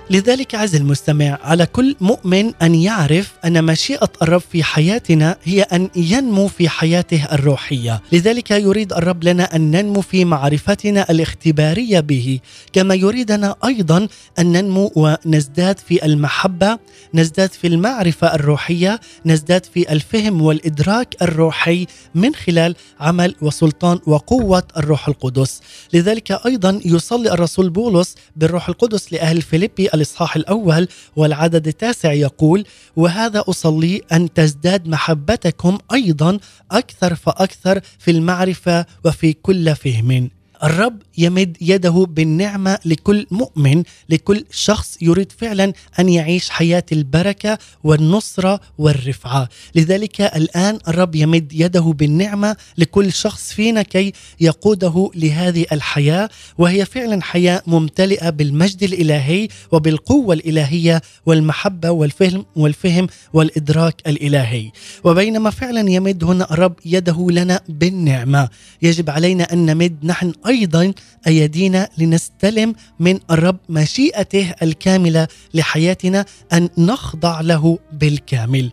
[0.09, 5.89] لذلك عز المستمع على كل مؤمن أن يعرف أن مشيئة الرب في حياتنا هي أن
[5.95, 12.39] ينمو في حياته الروحية، لذلك يريد الرب لنا أن ننمو في معرفتنا الاختبارية به،
[12.73, 14.07] كما يريدنا أيضا
[14.39, 16.79] أن ننمو ونزداد في المحبة،
[17.13, 21.85] نزداد في المعرفة الروحية، نزداد في الفهم والإدراك الروحي
[22.15, 25.61] من خلال عمل وسلطان وقوة الروح القدس،
[25.93, 33.43] لذلك أيضا يصلي الرسول بولس بالروح القدس لأهل فيليبي الإصحاح الأول والعدد التاسع يقول: وهذا
[33.47, 36.39] أصلي أن تزداد محبتكم أيضا
[36.71, 40.29] أكثر فأكثر في المعرفة وفي كل فهم.
[40.63, 48.59] الرب يمد يده بالنعمة لكل مؤمن لكل شخص يريد فعلا أن يعيش حياة البركة والنصرة
[48.77, 49.49] والرفعة.
[49.75, 57.21] لذلك الآن الرب يمد يده بالنعمة لكل شخص فينا كي يقوده لهذه الحياة وهي فعلا
[57.23, 64.71] حياة ممتلئة بالمجد الإلهي وبالقوة الإلهية والمحبة والفهم والفهم والإدراك الإلهي.
[65.03, 68.49] وبينما فعلا يمد هنا الرب يده لنا بالنعمة.
[68.81, 69.97] يجب علينا أن نمد.
[70.03, 70.93] نحن أيضا
[71.27, 78.71] أيدينا لنستلم من الرب مشيئته الكاملة لحياتنا أن نخضع له بالكامل.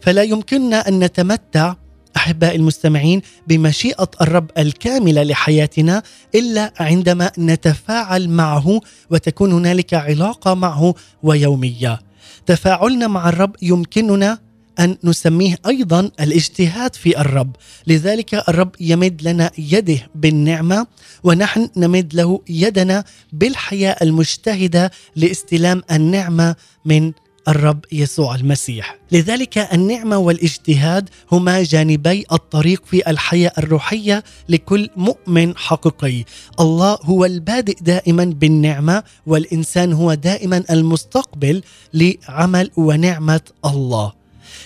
[0.00, 1.74] فلا يمكننا أن نتمتع
[2.16, 6.02] أحبائي المستمعين بمشيئة الرب الكاملة لحياتنا
[6.34, 8.80] إلا عندما نتفاعل معه
[9.10, 11.98] وتكون هنالك علاقة معه ويومية.
[12.46, 14.45] تفاعلنا مع الرب يمكننا
[14.78, 17.56] أن نسميه أيضا الاجتهاد في الرب،
[17.86, 20.86] لذلك الرب يمد لنا يده بالنعمة
[21.24, 27.12] ونحن نمد له يدنا بالحياة المجتهدة لاستلام النعمة من
[27.48, 28.96] الرب يسوع المسيح.
[29.12, 36.24] لذلك النعمة والاجتهاد هما جانبي الطريق في الحياة الروحية لكل مؤمن حقيقي.
[36.60, 41.62] الله هو البادئ دائما بالنعمة والإنسان هو دائما المستقبل
[41.94, 44.12] لعمل ونعمة الله.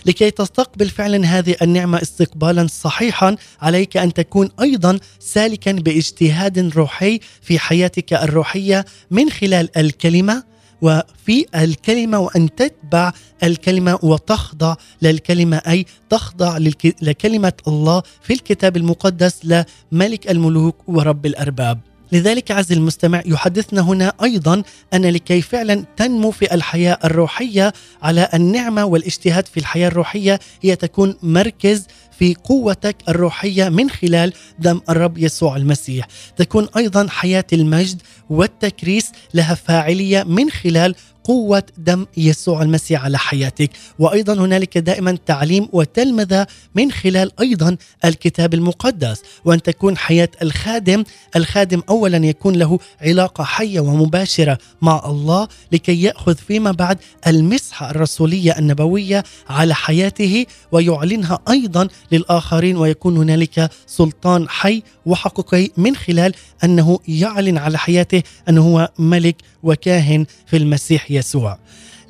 [0.06, 7.58] لكي تستقبل فعلا هذه النعمة استقبالا صحيحا عليك أن تكون أيضا سالكا باجتهاد روحي في
[7.58, 10.50] حياتك الروحية من خلال الكلمة
[10.82, 16.58] وفي الكلمة وأن تتبع الكلمة وتخضع للكلمة أي تخضع
[17.02, 21.89] لكلمة الله في الكتاب المقدس لملك الملوك ورب الأرباب.
[22.12, 24.62] لذلك عز المستمع يحدثنا هنا أيضا
[24.94, 31.16] أن لكي فعلا تنمو في الحياة الروحية على النعمة والاجتهاد في الحياة الروحية هي تكون
[31.22, 31.86] مركز
[32.18, 36.06] في قوتك الروحية من خلال دم الرب يسوع المسيح،
[36.36, 40.94] تكون أيضا حياة المجد والتكريس لها فاعلية من خلال
[41.30, 43.70] قوة دم يسوع المسيح على حياتك.
[43.98, 49.22] وأيضا هنالك دائما تعليم وتلمذة من خلال أيضا الكتاب المقدس.
[49.44, 51.04] وأن تكون حياة الخادم
[51.36, 58.58] الخادم أولا يكون له علاقة حية ومباشرة مع الله لكي يأخذ فيما بعد المسحة الرسولية
[58.58, 67.58] النبوية على حياته ويعلنها أيضا للآخرين ويكون هنالك سلطان حي وحقيقي من خلال أنه يعلن
[67.58, 71.58] على حياته أنه هو ملك وكاهن في المسيح يسوع يسوع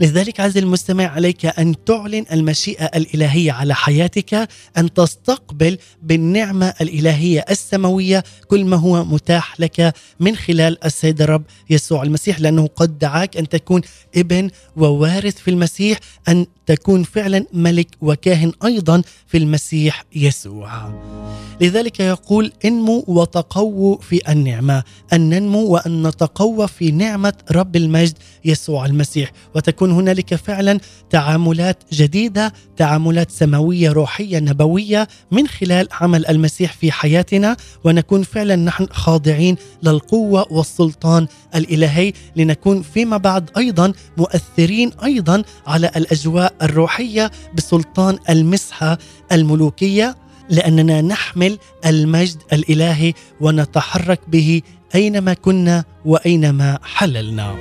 [0.00, 4.48] لذلك عز المستمع عليك أن تعلن المشيئة الإلهية على حياتك
[4.78, 12.02] أن تستقبل بالنعمة الإلهية السماوية كل ما هو متاح لك من خلال السيد الرب يسوع
[12.02, 13.80] المسيح لأنه قد دعاك أن تكون
[14.16, 15.98] ابن ووارث في المسيح
[16.28, 20.94] أن تكون فعلا ملك وكاهن أيضا في المسيح يسوع.
[21.60, 24.82] لذلك يقول انموا وتقووا في النعمة،
[25.12, 30.80] أن ننمو وأن نتقوى في نعمة رب المجد يسوع المسيح، وتكون هنالك فعلا
[31.10, 38.86] تعاملات جديدة، تعاملات سماوية روحية نبوية من خلال عمل المسيح في حياتنا، ونكون فعلا نحن
[38.90, 42.12] خاضعين للقوة والسلطان الإلهي.
[42.36, 48.98] لنكون فيما بعد أيضا مؤثرين أيضا على الأجواء الروحية بسلطان المسحة
[49.32, 50.16] الملوكية.
[50.50, 54.62] لأننا نحمل المجد الإلهي ونتحرك به
[54.94, 57.56] أينما كنا وأينما حللنا.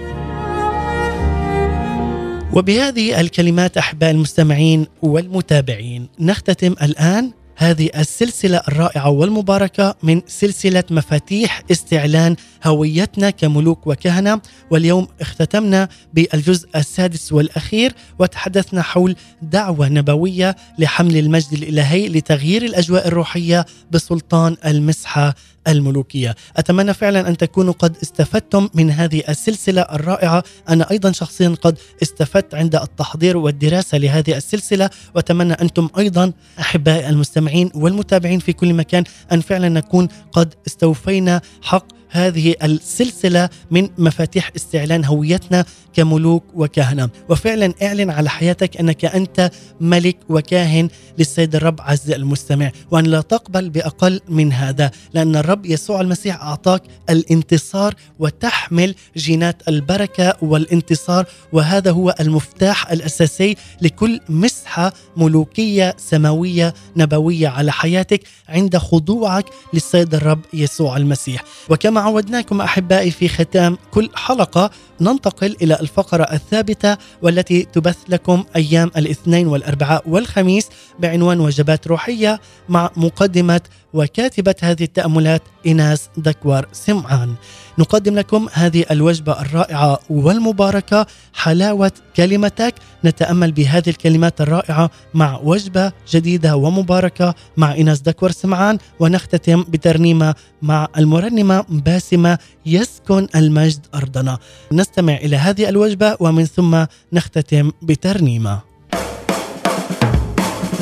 [2.54, 12.36] وبهذه الكلمات احباء المستمعين والمتابعين نختتم الآن هذه السلسلة الرائعة والمباركة من سلسلة مفاتيح استعلان
[12.66, 14.42] هويتنا كملوك وكهنة.
[14.72, 23.66] واليوم اختتمنا بالجزء السادس والأخير وتحدثنا حول دعوة نبوية لحمل المجد الإلهي لتغيير الأجواء الروحية
[23.92, 25.36] بسلطان المسحه
[25.68, 31.78] الملوكية، أتمنى فعلا أن تكونوا قد استفدتم من هذه السلسلة الرائعة، أنا أيضا شخصيا قد
[32.02, 39.04] استفدت عند التحضير والدراسة لهذه السلسلة وأتمنى أنتم أيضا أحبائي المستمعين والمتابعين في كل مكان
[39.32, 47.74] أن فعلا نكون قد استوفينا حق هذه السلسلة من مفاتيح استعلان هويتنا كملوك وكهنة، وفعلا
[47.82, 49.52] اعلن على حياتك أنك أنت
[49.82, 56.02] ملك وكاهن للسيد الرب عز المستمع، وأن لا تقبل بأقل من هذا، لأن الرب يسوع
[56.02, 66.74] المسيح أعطاك الانتصار وتحمل جينات البركة والانتصار وهذا هو المفتاح الأساسي لكل مسحة ملوكية سماوية
[66.98, 74.10] نبوية على حياتك عند خضوعك للسيد الرب يسوع المسيح، وكما عودناكم أحبائي في ختام كل
[74.16, 74.72] حلقة.
[75.02, 80.68] ننتقل إلى الفقرة الثابتة والتي تبث لكم أيام الاثنين والأربعاء والخميس
[81.00, 82.40] بعنوان وجبات روحية
[82.70, 83.62] مع مقدمة
[83.94, 87.36] وكاتبة هذه التأملات ايناس دكوار سمعان.
[87.80, 92.76] نقدم لكم هذه الوجبة الرائعة والمباركة حلاوة كلمتك
[93.06, 100.88] نتأمل بهذه الكلمات الرائعة مع وجبة جديدة ومباركة مع ايناس دكوار سمعان ونختتم بترنيمة مع
[100.98, 104.38] المرنمة باسمة يسكن المجد أرضنا.
[104.72, 108.69] نستمع إلى هذه الوجبة ومن ثم نختتم بترنيمة.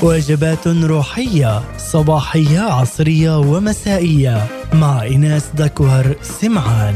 [0.03, 4.37] وجبات روحية صباحية عصرية ومسائية.
[4.73, 6.95] مع إيناس دكوهر سمعان.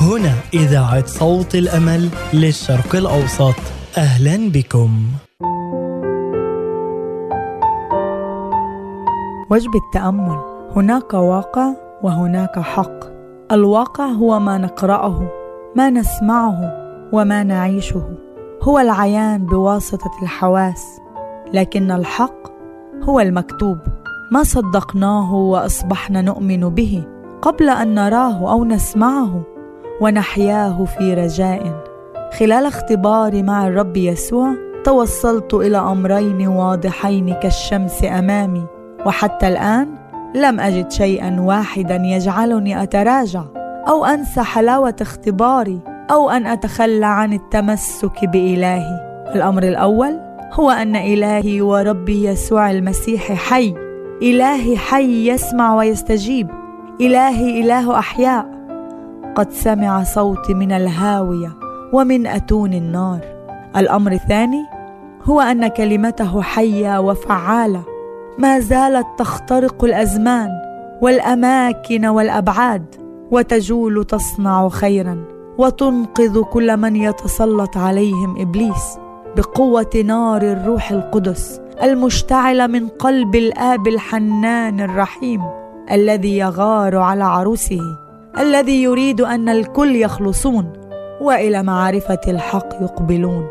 [0.00, 3.54] هنا إذاعة صوت الأمل للشرق الأوسط.
[3.98, 5.02] أهلا بكم.
[9.50, 10.38] وجبة تأمل
[10.76, 13.00] هناك واقع وهناك حق.
[13.52, 15.28] الواقع هو ما نقرأه
[15.76, 16.72] ما نسمعه
[17.12, 18.02] وما نعيشه.
[18.62, 21.00] هو العيان بواسطة الحواس.
[21.54, 22.50] لكن الحق
[23.02, 23.78] هو المكتوب.
[24.32, 27.04] ما صدقناه وأصبحنا نؤمن به
[27.42, 29.42] قبل أن نراه أو نسمعه
[30.00, 31.90] ونحياه في رجاء.
[32.38, 38.66] خلال اختباري مع الرب يسوع توصلت إلى أمرين واضحين كالشمس أمامي
[39.06, 39.88] وحتى الآن
[40.34, 43.44] لم أجد شيئا واحدا يجعلني أتراجع
[43.88, 45.80] أو أنسى حلاوة اختباري
[46.10, 49.10] أو أن أتخلى عن التمسك بإلهي.
[49.34, 50.20] الأمر الأول
[50.52, 53.74] هو أن إلهي وربي يسوع المسيح حي.
[54.22, 56.48] إلهي حي يسمع ويستجيب.
[57.00, 58.46] إلهي إله أحياء.
[59.34, 61.52] قد سمع صوتي من الهاوية
[61.92, 63.20] ومن أتون النار.
[63.76, 64.62] الأمر الثاني
[65.24, 67.82] هو أن كلمته حية وفعالة.
[68.38, 70.48] ما زالت تخترق الأزمان
[71.02, 72.84] والأماكن والأبعاد
[73.30, 75.24] وتجول تصنع خيرا
[75.58, 78.98] وتنقذ كل من يتسلط عليهم إبليس.
[79.36, 85.40] بقوة نار الروح القدس المشتعله من قلب الآب الحنان الرحيم
[85.90, 87.80] الذي يغار على عروسه
[88.38, 90.72] الذي يريد أن الكل يخلصون
[91.20, 93.46] وإلى معرفة الحق يقبلون.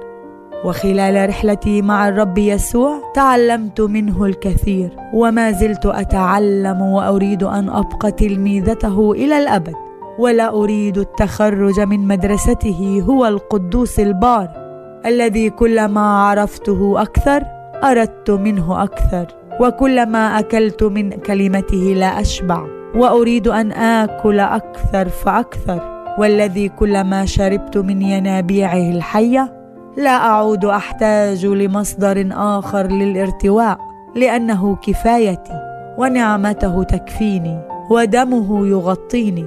[0.65, 9.11] وخلال رحلتي مع الرب يسوع تعلمت منه الكثير وما زلت أتعلم وأريد أن أبقى تلميذته
[9.11, 9.75] إلى الأبد.
[10.19, 14.68] ولا أريد التخرج من مدرسته هو القدوس البار.
[15.05, 17.43] الذي كلما عرفته أكثر
[17.83, 19.25] أردت منه أكثر.
[19.59, 22.65] وكلما أكلت من كلمته لا أشبع.
[22.95, 25.99] وأريد أن آكل أكثر فأكثر.
[26.19, 29.53] والذي كلما شربت من ينابيعه الحية
[29.97, 33.77] لا أعود أحتاج لمصدر آخر للارتواء
[34.15, 35.61] لأنه كفايتي
[35.97, 37.59] ونعمته تكفيني
[37.91, 39.45] ودمه يغطيني.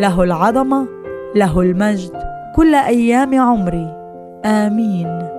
[0.00, 0.88] له العظمة
[1.36, 2.12] له المجد
[2.56, 4.03] كل أيام عمري.
[4.44, 5.34] آمين.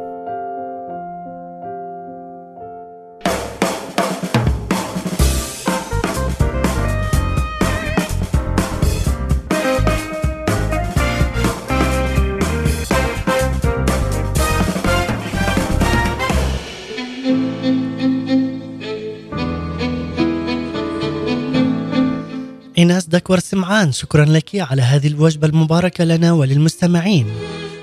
[22.78, 27.26] إيناس دكور سمعان شكرا لك على هذه الوجبة المباركة لنا وللمستمعين.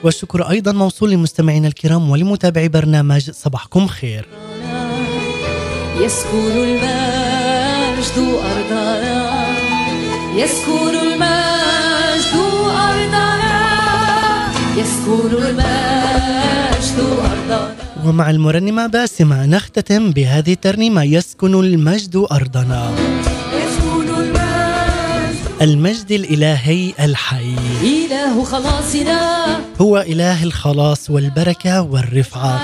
[0.05, 4.26] والشكر أيضا موصول لمستمعينا الكرام ولمتابعي برنامج صباحكم خير.
[6.00, 9.22] يسكن المجد أرضنا
[10.36, 12.34] يسكن المجد
[12.66, 13.42] أرضنا
[14.76, 16.98] يسكن المجد
[17.30, 17.74] أرضنا
[18.05, 21.03] ومع المرنمة باسمة نختتم بهذه الترنيمة.
[21.03, 22.94] يسكن المجد أرضنا
[25.62, 27.54] المجد الإلهي الحي.
[27.82, 29.60] إله خلاصنا.
[29.80, 32.60] هو إله الخلاص والبركة والرفعة.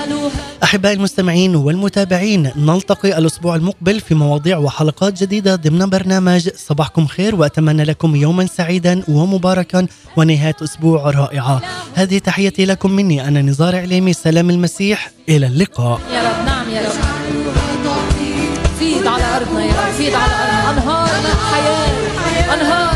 [0.63, 7.83] أحبائي المستمعين والمتابعين نلتقي الأسبوع المقبل في مواضيع وحلقات جديدة ضمن برنامج صباحكم خير وأتمنى
[7.83, 9.87] لكم يوما سعيدا ومباركا
[10.17, 11.61] ونهاية أسبوع رائعة.
[11.95, 15.99] هذه تحيتي لكم مني أنا نزار عليمي سلام المسيح إلى اللقاء.
[16.13, 17.19] يا رب نعم يا رب.
[18.79, 20.69] فيض على أرضنا يا رب فيض على أرضنا.
[20.71, 22.88] أنهار ماء حياة أنهار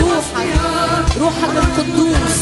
[0.00, 2.40] ماء حياة من روحك روحك القدوس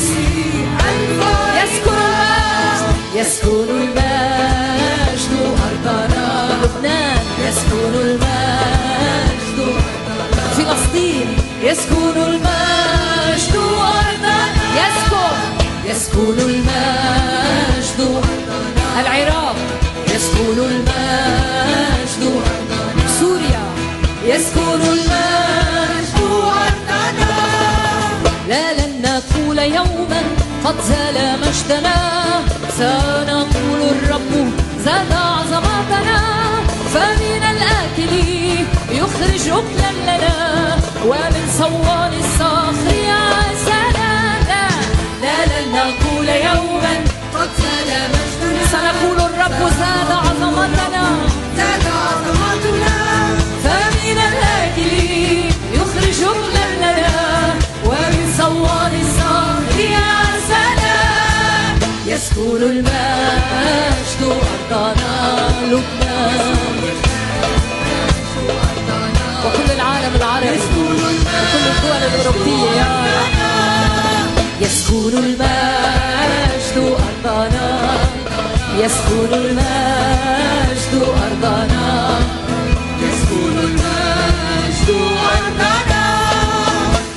[1.63, 5.33] يسكن المجد يسكن المجد
[5.65, 9.59] أرضنا لبنان يسكن المجد
[10.57, 11.29] فلسطين
[11.63, 14.39] يسكن المجد أرضنا
[14.77, 15.37] يسكن
[15.91, 16.62] يسكن المجد
[31.53, 31.95] مجدنا
[32.79, 34.53] سنقول الرب
[34.85, 36.21] زاد عظمتنا.
[36.95, 38.13] فمن الآكل
[38.91, 40.77] يخرج أكلا لنا
[41.07, 44.13] ومن صوان الصخر عسانا
[45.23, 46.95] لا لن نقول يوما
[47.35, 51.32] قد زال مجدنا سنقول الرب زاد عظمتنا.
[62.43, 65.15] يسكن المجد أرضنا
[65.63, 66.57] لبنان
[69.45, 73.35] وكل العالم العربي وكل الدول الأوروبية يا رب.
[74.61, 77.69] يسكن المجد أرضنا
[78.79, 82.19] يسكن المجد أرضنا
[83.03, 84.89] يسكن المجد
[85.33, 86.05] أرضنا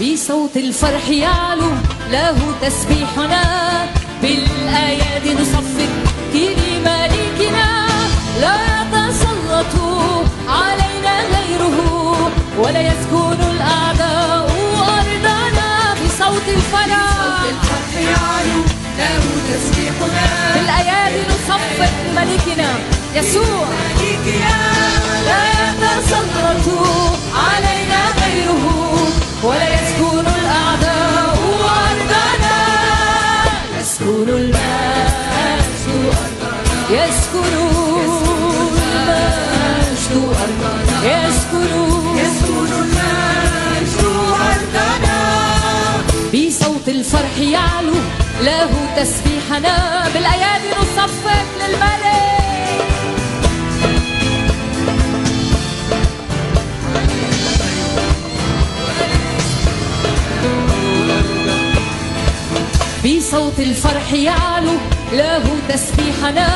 [0.01, 1.71] بصوت الفرح يعلو
[2.11, 3.43] له تسبيحنا.
[4.26, 5.89] بالأيادي نصفق
[6.34, 7.88] لملكنا
[8.41, 9.73] لا يتسلط
[10.47, 11.78] علينا غيره
[12.57, 14.47] ولا يسكن الأعداء
[14.78, 17.43] أرضنا بصوت الفرح
[17.97, 18.61] يعلو
[18.97, 20.14] له تسبيحنا
[48.97, 52.15] تسبيحنا بالأيادي نصفق للملك
[63.05, 64.73] بصوت الفرح يعلو
[65.13, 66.47] له تسبيحنا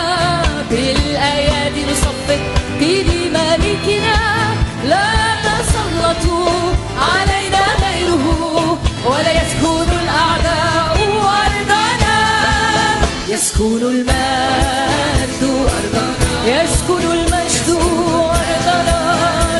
[0.69, 2.39] بالأيادي نصفق.
[2.79, 4.19] لملكنا
[4.85, 5.07] لا
[5.43, 6.25] تسلط
[6.97, 10.98] علينا غيره ولا يسكن الأعداء.
[13.39, 16.05] يسكن المجد أرضنا
[16.45, 17.69] يسكن المجد
[18.29, 18.99] أرضنا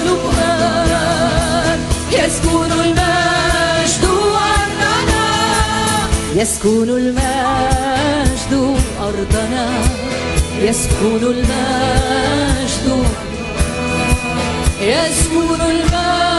[0.05, 1.79] لبنان.
[2.11, 4.05] يسكن المجد
[4.51, 5.27] أرضنا
[6.35, 8.53] يسكن المجد
[9.01, 9.65] أرضنا
[10.61, 12.85] يسكن المجد
[14.81, 16.38] يسكن المجد.